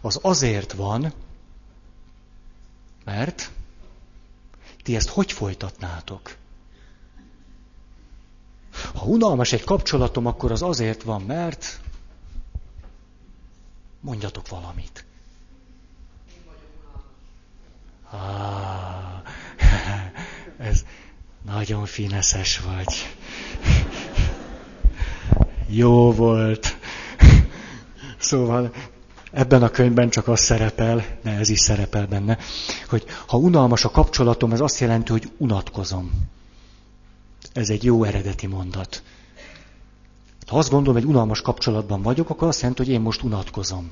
[0.00, 1.12] az azért van,
[3.04, 3.50] mert
[4.82, 6.36] ti ezt hogy folytatnátok?
[8.94, 11.80] Ha unalmas egy kapcsolatom, akkor az azért van, mert
[14.00, 15.04] mondjatok valamit.
[18.10, 19.22] Ah,
[20.68, 20.84] ez
[21.46, 22.86] nagyon fineszes vagy.
[25.80, 26.76] Jó volt.
[28.18, 28.72] Szóval
[29.32, 32.38] ebben a könyvben csak az szerepel, de ez is szerepel benne,
[32.88, 36.10] hogy ha unalmas a kapcsolatom, ez azt jelenti, hogy unatkozom.
[37.52, 39.02] Ez egy jó eredeti mondat.
[40.46, 43.90] Ha azt gondolom, hogy unalmas kapcsolatban vagyok, akkor azt jelenti, hogy én most unatkozom.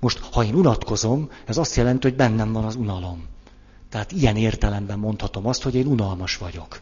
[0.00, 3.26] Most, ha én unatkozom, ez azt jelenti, hogy bennem van az unalom.
[3.94, 6.80] Tehát ilyen értelemben mondhatom azt, hogy én unalmas vagyok.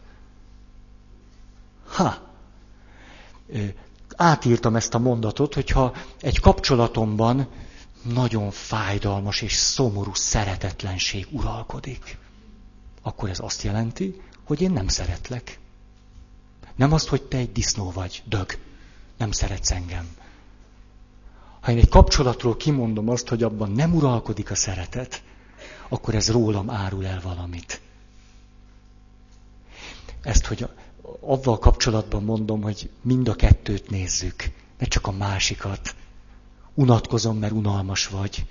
[1.87, 2.17] Ha!
[4.15, 7.47] Átírtam ezt a mondatot, hogyha egy kapcsolatomban
[8.01, 12.17] nagyon fájdalmas és szomorú szeretetlenség uralkodik,
[13.01, 15.59] akkor ez azt jelenti, hogy én nem szeretlek.
[16.75, 18.57] Nem azt, hogy te egy disznó vagy, dög.
[19.17, 20.07] Nem szeretsz engem.
[21.61, 25.23] Ha én egy kapcsolatról kimondom azt, hogy abban nem uralkodik a szeretet,
[25.93, 27.81] akkor ez rólam árul el valamit.
[30.21, 30.67] Ezt, hogy
[31.19, 35.95] avval kapcsolatban mondom, hogy mind a kettőt nézzük, ne csak a másikat.
[36.73, 38.45] Unatkozom, mert unalmas vagy.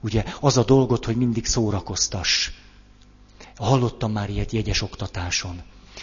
[0.00, 2.50] Ugye az a dolgot, hogy mindig szórakoztass.
[3.56, 5.62] Hallottam már ilyet jegyes oktatáson,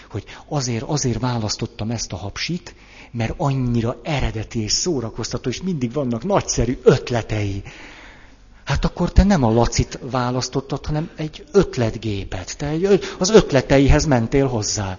[0.10, 2.76] hogy azért, azért választottam ezt a hapsit,
[3.12, 7.64] mert annyira eredeti és szórakoztató, és mindig vannak nagyszerű ötletei.
[8.68, 12.58] Hát akkor te nem a lacit választottad, hanem egy ötletgépet.
[12.58, 14.98] Te egy, az ötleteihez mentél hozzá.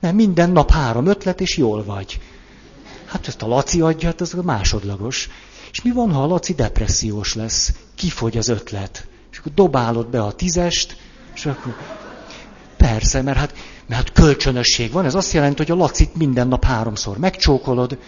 [0.00, 2.20] Nem, minden nap három ötlet, és jól vagy.
[3.04, 5.28] Hát ezt a Laci adja, hát az másodlagos.
[5.70, 7.72] És mi van, ha a Laci depressziós lesz?
[7.94, 9.06] Kifogy az ötlet.
[9.54, 10.96] dobálod be a tízest,
[11.34, 11.76] és akkor
[12.76, 13.54] persze, mert hát,
[13.86, 15.04] mert hát kölcsönösség van.
[15.04, 17.98] Ez azt jelenti, hogy a lacit minden nap háromszor megcsókolod,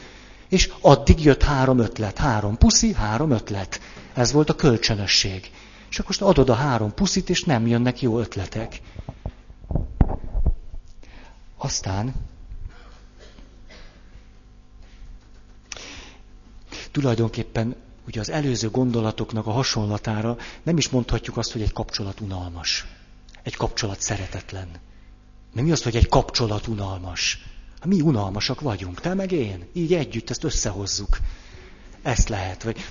[0.48, 2.18] és addig jött három ötlet.
[2.18, 3.80] Három puszi, három ötlet.
[4.14, 5.50] Ez volt a kölcsönösség.
[5.90, 8.80] És akkor most adod a három puszit, és nem jönnek jó ötletek.
[11.56, 12.14] Aztán
[16.90, 17.74] tulajdonképpen
[18.06, 22.86] ugye az előző gondolatoknak a hasonlatára nem is mondhatjuk azt, hogy egy kapcsolat unalmas.
[23.42, 24.68] Egy kapcsolat szeretetlen.
[25.52, 27.38] Nem mi az, hogy egy kapcsolat unalmas.
[27.84, 29.68] Mi unalmasak vagyunk, te meg én.
[29.72, 31.18] Így együtt ezt összehozzuk.
[32.04, 32.62] Ezt lehet.
[32.62, 32.84] Vagy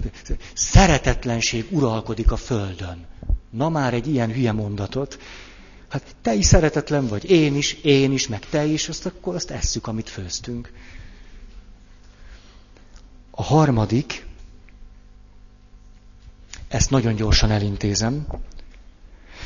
[0.53, 3.05] szeretetlenség uralkodik a földön.
[3.49, 5.19] Na már egy ilyen hülye mondatot.
[5.89, 9.51] Hát te is szeretetlen vagy, én is, én is, meg te is, azt akkor azt
[9.51, 10.71] esszük, amit főztünk.
[13.31, 14.25] A harmadik,
[16.67, 18.27] ezt nagyon gyorsan elintézem,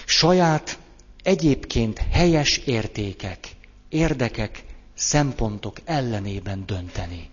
[0.05, 0.79] saját
[1.23, 3.47] egyébként helyes értékek,
[3.89, 4.63] érdekek,
[4.93, 7.29] szempontok ellenében dönteni.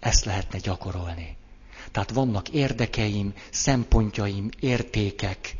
[0.00, 1.36] Ezt lehetne gyakorolni.
[1.90, 5.56] Tehát vannak érdekeim, szempontjaim, értékek,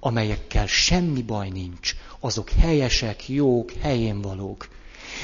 [0.00, 1.94] amelyekkel semmi baj nincs.
[2.20, 4.68] Azok helyesek, jók, helyén valók.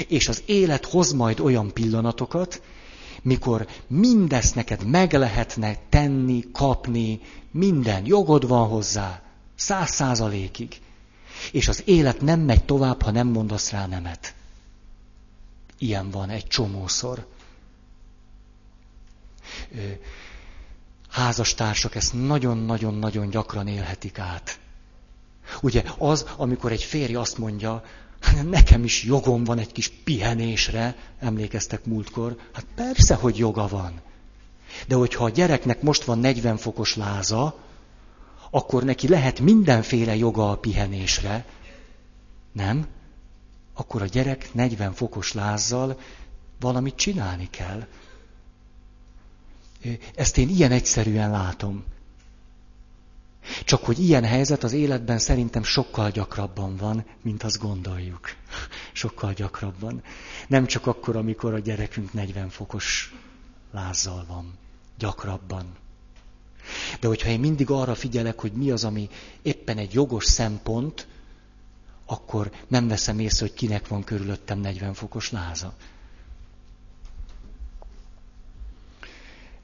[0.07, 2.61] És az élet hoz majd olyan pillanatokat,
[3.21, 7.19] mikor mindezt neked meg lehetne tenni, kapni,
[7.51, 9.21] minden jogod van hozzá,
[9.55, 10.81] száz százalékig.
[11.51, 14.33] És az élet nem megy tovább, ha nem mondasz rá nemet.
[15.77, 17.27] Ilyen van egy csomószor.
[21.09, 24.59] Házastársak ezt nagyon-nagyon-nagyon gyakran élhetik át.
[25.61, 27.83] Ugye az, amikor egy férj azt mondja,
[28.43, 34.01] nekem is jogom van egy kis pihenésre, emlékeztek múltkor, hát persze, hogy joga van.
[34.87, 37.59] De hogyha a gyereknek most van 40 fokos láza,
[38.49, 41.45] akkor neki lehet mindenféle joga a pihenésre.
[42.51, 42.87] Nem?
[43.73, 45.99] Akkor a gyerek 40 fokos lázzal
[46.59, 47.87] valamit csinálni kell.
[50.15, 51.83] Ezt én ilyen egyszerűen látom.
[53.65, 58.29] Csak hogy ilyen helyzet az életben szerintem sokkal gyakrabban van, mint azt gondoljuk.
[58.93, 60.03] Sokkal gyakrabban.
[60.47, 63.15] Nem csak akkor, amikor a gyerekünk 40 fokos
[63.71, 64.53] lázzal van.
[64.97, 65.65] Gyakrabban.
[66.99, 69.09] De hogyha én mindig arra figyelek, hogy mi az, ami
[69.41, 71.07] éppen egy jogos szempont,
[72.05, 75.73] akkor nem veszem észre, hogy kinek van körülöttem 40 fokos láza.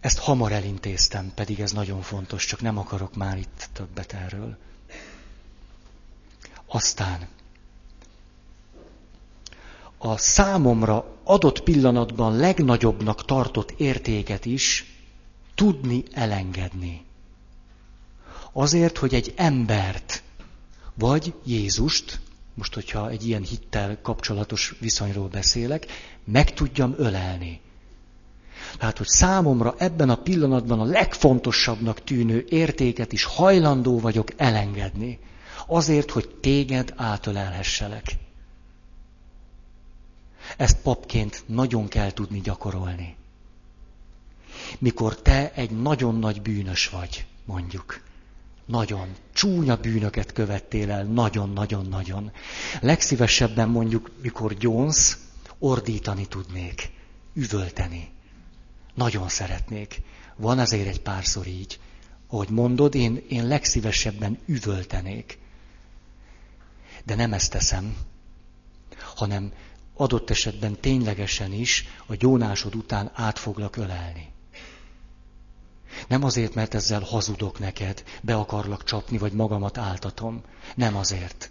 [0.07, 4.57] Ezt hamar elintéztem, pedig ez nagyon fontos, csak nem akarok már itt többet erről.
[6.65, 7.27] Aztán
[9.97, 14.95] a számomra adott pillanatban legnagyobbnak tartott értéket is
[15.55, 17.05] tudni elengedni.
[18.51, 20.23] Azért, hogy egy embert,
[20.93, 22.19] vagy Jézust,
[22.53, 25.85] most hogyha egy ilyen hittel kapcsolatos viszonyról beszélek,
[26.23, 27.61] meg tudjam ölelni.
[28.77, 35.19] Tehát, hogy számomra ebben a pillanatban a legfontosabbnak tűnő értéket is hajlandó vagyok elengedni.
[35.67, 38.15] Azért, hogy téged átölelhesselek.
[40.57, 43.15] Ezt papként nagyon kell tudni gyakorolni.
[44.79, 48.01] Mikor te egy nagyon nagy bűnös vagy, mondjuk.
[48.65, 49.07] Nagyon.
[49.33, 52.31] Csúnya bűnöket követtél el, nagyon-nagyon-nagyon.
[52.81, 55.17] Legszívesebben mondjuk, mikor gyónsz,
[55.59, 56.89] ordítani tudnék,
[57.33, 58.09] üvölteni.
[58.97, 60.01] Nagyon szeretnék.
[60.35, 61.79] Van azért egy párszor így.
[62.27, 65.39] Ahogy mondod, én, én legszívesebben üvöltenék.
[67.03, 67.97] De nem ezt teszem,
[69.15, 69.53] hanem
[69.93, 74.31] adott esetben ténylegesen is a gyónásod után át foglak ölelni.
[76.07, 80.41] Nem azért, mert ezzel hazudok neked, be akarlak csapni, vagy magamat áltatom.
[80.75, 81.49] Nem azért.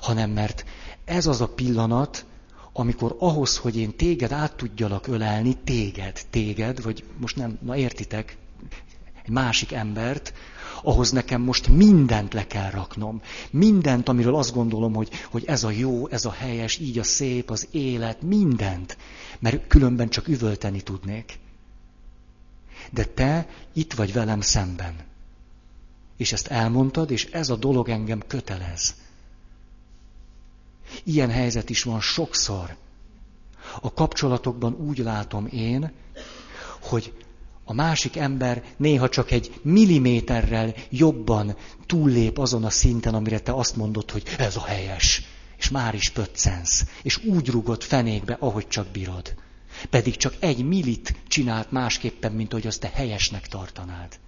[0.00, 0.64] Hanem mert
[1.04, 2.24] ez az a pillanat,
[2.72, 8.36] amikor ahhoz, hogy én téged át tudjalak ölelni, téged, téged, vagy most nem, na értitek,
[9.24, 10.32] egy másik embert,
[10.82, 13.22] ahhoz nekem most mindent le kell raknom.
[13.50, 17.50] Mindent, amiről azt gondolom, hogy, hogy ez a jó, ez a helyes, így a szép,
[17.50, 18.96] az élet, mindent.
[19.38, 21.38] Mert különben csak üvölteni tudnék.
[22.90, 24.94] De te itt vagy velem szemben.
[26.16, 28.94] És ezt elmondtad, és ez a dolog engem kötelez.
[31.04, 32.76] Ilyen helyzet is van sokszor.
[33.80, 35.92] A kapcsolatokban úgy látom én,
[36.80, 37.12] hogy
[37.64, 41.56] a másik ember néha csak egy milliméterrel jobban
[41.86, 45.22] túllép azon a szinten, amire te azt mondod, hogy ez a helyes.
[45.58, 46.84] És már is pöccensz.
[47.02, 49.34] És úgy rugod fenékbe, ahogy csak bírod.
[49.90, 54.18] Pedig csak egy millit csinált másképpen, mint hogy azt te helyesnek tartanád.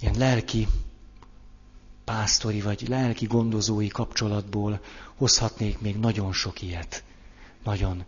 [0.00, 0.68] Ilyen lelki
[2.04, 4.80] pásztori vagy lelki gondozói kapcsolatból
[5.16, 7.04] hozhatnék még nagyon sok ilyet.
[7.64, 8.04] Nagyon.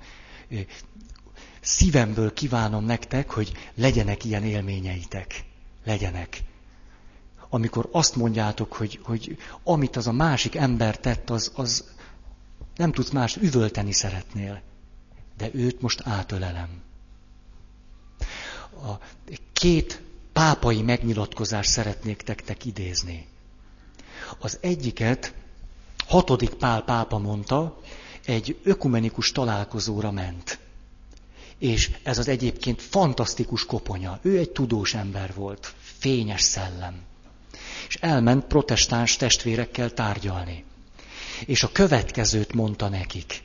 [1.60, 5.44] Szívemből kívánom nektek, hogy legyenek ilyen élményeitek.
[5.85, 6.43] Legyenek.
[7.48, 11.85] Amikor azt mondjátok, hogy, hogy amit az a másik ember tett, az, az
[12.77, 14.62] nem tudsz más üvölteni szeretnél.
[15.36, 16.82] De őt most átölelem.
[18.70, 18.93] A
[19.52, 20.02] két
[20.39, 23.27] pápai megnyilatkozást szeretnék tektek idézni.
[24.39, 25.35] Az egyiket
[26.06, 27.81] hatodik Pál pápa mondta,
[28.24, 30.59] egy ökumenikus találkozóra ment.
[31.59, 34.19] És ez az egyébként fantasztikus koponya.
[34.23, 37.01] Ő egy tudós ember volt, fényes szellem.
[37.89, 40.65] És elment protestáns testvérekkel tárgyalni.
[41.47, 43.43] És a következőt mondta nekik.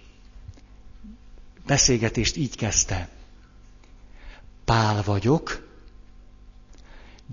[1.65, 3.09] Beszélgetést így kezdte.
[4.65, 5.71] Pál vagyok,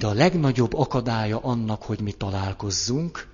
[0.01, 3.28] de a legnagyobb akadálya annak, hogy mi találkozzunk,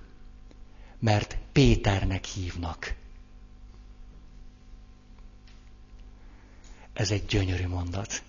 [0.99, 2.93] mert Péternek hívnak.
[6.93, 8.23] Ez egy gyönyörű mondat.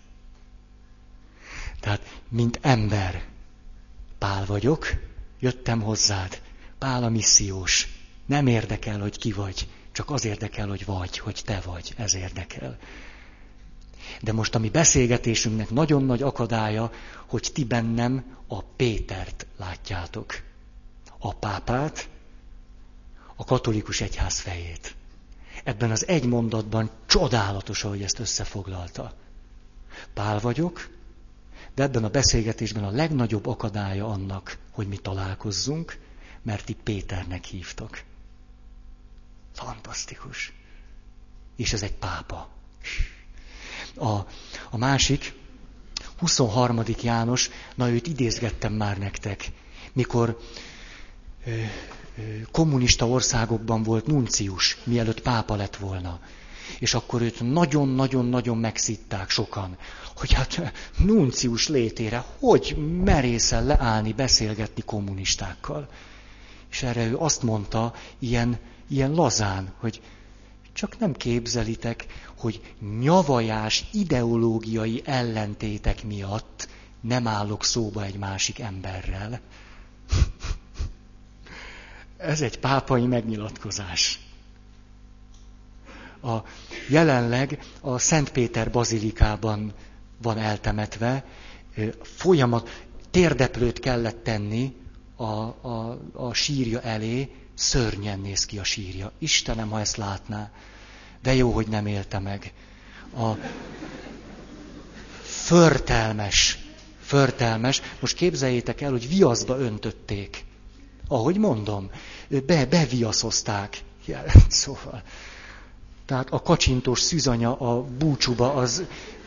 [1.81, 3.24] Tehát, mint ember,
[4.19, 4.86] Pál vagyok,
[5.39, 6.43] jöttem hozzád.
[6.78, 7.89] Pál a missziós.
[8.27, 11.94] Nem érdekel, hogy ki vagy, csak az érdekel, hogy vagy, hogy te vagy.
[11.97, 12.78] Ez érdekel.
[14.20, 16.93] De most a mi beszélgetésünknek nagyon nagy akadálya,
[17.26, 20.43] hogy ti bennem a Pétert látjátok.
[21.18, 22.09] A pápát,
[23.36, 24.94] a katolikus egyház fejét.
[25.64, 29.14] Ebben az egy mondatban csodálatos, ahogy ezt összefoglalta.
[30.14, 30.89] Pál vagyok,
[31.74, 35.98] de ebben a beszélgetésben a legnagyobb akadálya annak, hogy mi találkozzunk,
[36.43, 38.05] mert ti Péternek hívtak.
[39.52, 40.52] Fantasztikus.
[41.56, 42.48] És ez egy pápa.
[43.99, 44.27] A,
[44.70, 45.35] a másik,
[46.19, 46.83] 23.
[47.03, 49.51] János, na őt idézgettem már nektek,
[49.93, 50.39] mikor
[51.47, 52.23] ö, ö,
[52.53, 56.20] kommunista országokban volt nuncius, mielőtt pápa lett volna.
[56.79, 59.77] És akkor őt nagyon-nagyon-nagyon megszitták sokan,
[60.16, 65.89] hogy hát nuncius létére hogy merészel leállni, beszélgetni kommunistákkal.
[66.70, 68.59] És erre ő azt mondta, ilyen,
[68.89, 70.01] ilyen lazán, hogy
[70.79, 72.07] csak nem képzelitek,
[72.37, 76.69] hogy nyavajás ideológiai ellentétek miatt
[77.01, 79.41] nem állok szóba egy másik emberrel.
[82.17, 84.21] Ez egy pápai megnyilatkozás.
[86.23, 86.37] A,
[86.89, 89.73] jelenleg a Szent Péter bazilikában
[90.23, 91.25] van eltemetve,
[92.03, 94.77] folyamat, térdeplőt kellett tenni
[95.17, 99.12] a, a, a sírja elé, szörnyen néz ki a sírja.
[99.18, 100.51] Istenem, ha ezt látná.
[101.22, 102.52] De jó, hogy nem élte meg.
[103.16, 103.32] A
[105.22, 106.59] förtelmes,
[107.01, 107.82] förtelmes.
[108.01, 110.44] Most képzeljétek el, hogy viaszba öntötték.
[111.09, 111.90] Ahogy mondom,
[112.47, 113.82] be, beviaszozták.
[114.48, 115.02] Szóval.
[116.06, 118.82] Tehát a kacsintós szűzanya a búcsúba az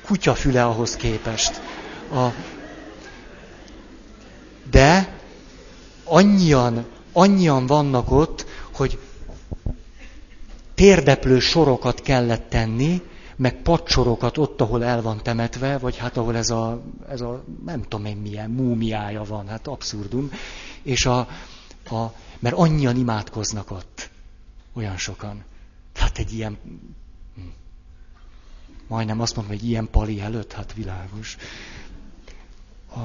[0.06, 1.62] kutyafüle ahhoz képest.
[2.12, 2.28] A...
[4.70, 5.20] De
[6.04, 9.00] annyian, annyian vannak ott, hogy
[10.74, 13.02] térdeplő sorokat kellett tenni,
[13.36, 17.82] meg pacsorokat ott, ahol el van temetve, vagy hát ahol ez a, ez a nem
[17.82, 20.32] tudom én milyen múmiája van, hát abszurdum.
[20.82, 21.20] És a,
[21.90, 24.10] a, mert annyian imádkoznak ott.
[24.74, 25.44] Olyan sokan.
[25.94, 26.58] Tehát egy ilyen,
[27.36, 27.42] hm,
[28.88, 31.38] majdnem azt mondom, hogy ilyen pali előtt, hát világos.
[32.96, 33.00] A,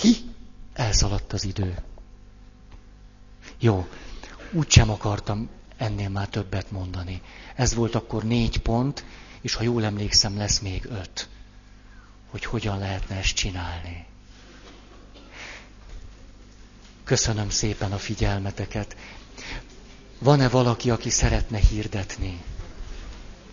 [0.00, 0.14] hi?
[0.72, 1.82] Elszaladt az idő.
[3.58, 3.86] Jó,
[4.52, 7.22] úgy sem akartam ennél már többet mondani.
[7.54, 9.04] Ez volt akkor négy pont,
[9.40, 11.28] és ha jól emlékszem, lesz még öt,
[12.30, 14.06] hogy hogyan lehetne ezt csinálni.
[17.04, 18.96] Köszönöm szépen a figyelmeteket.
[20.18, 22.40] Van-e valaki, aki szeretne hirdetni?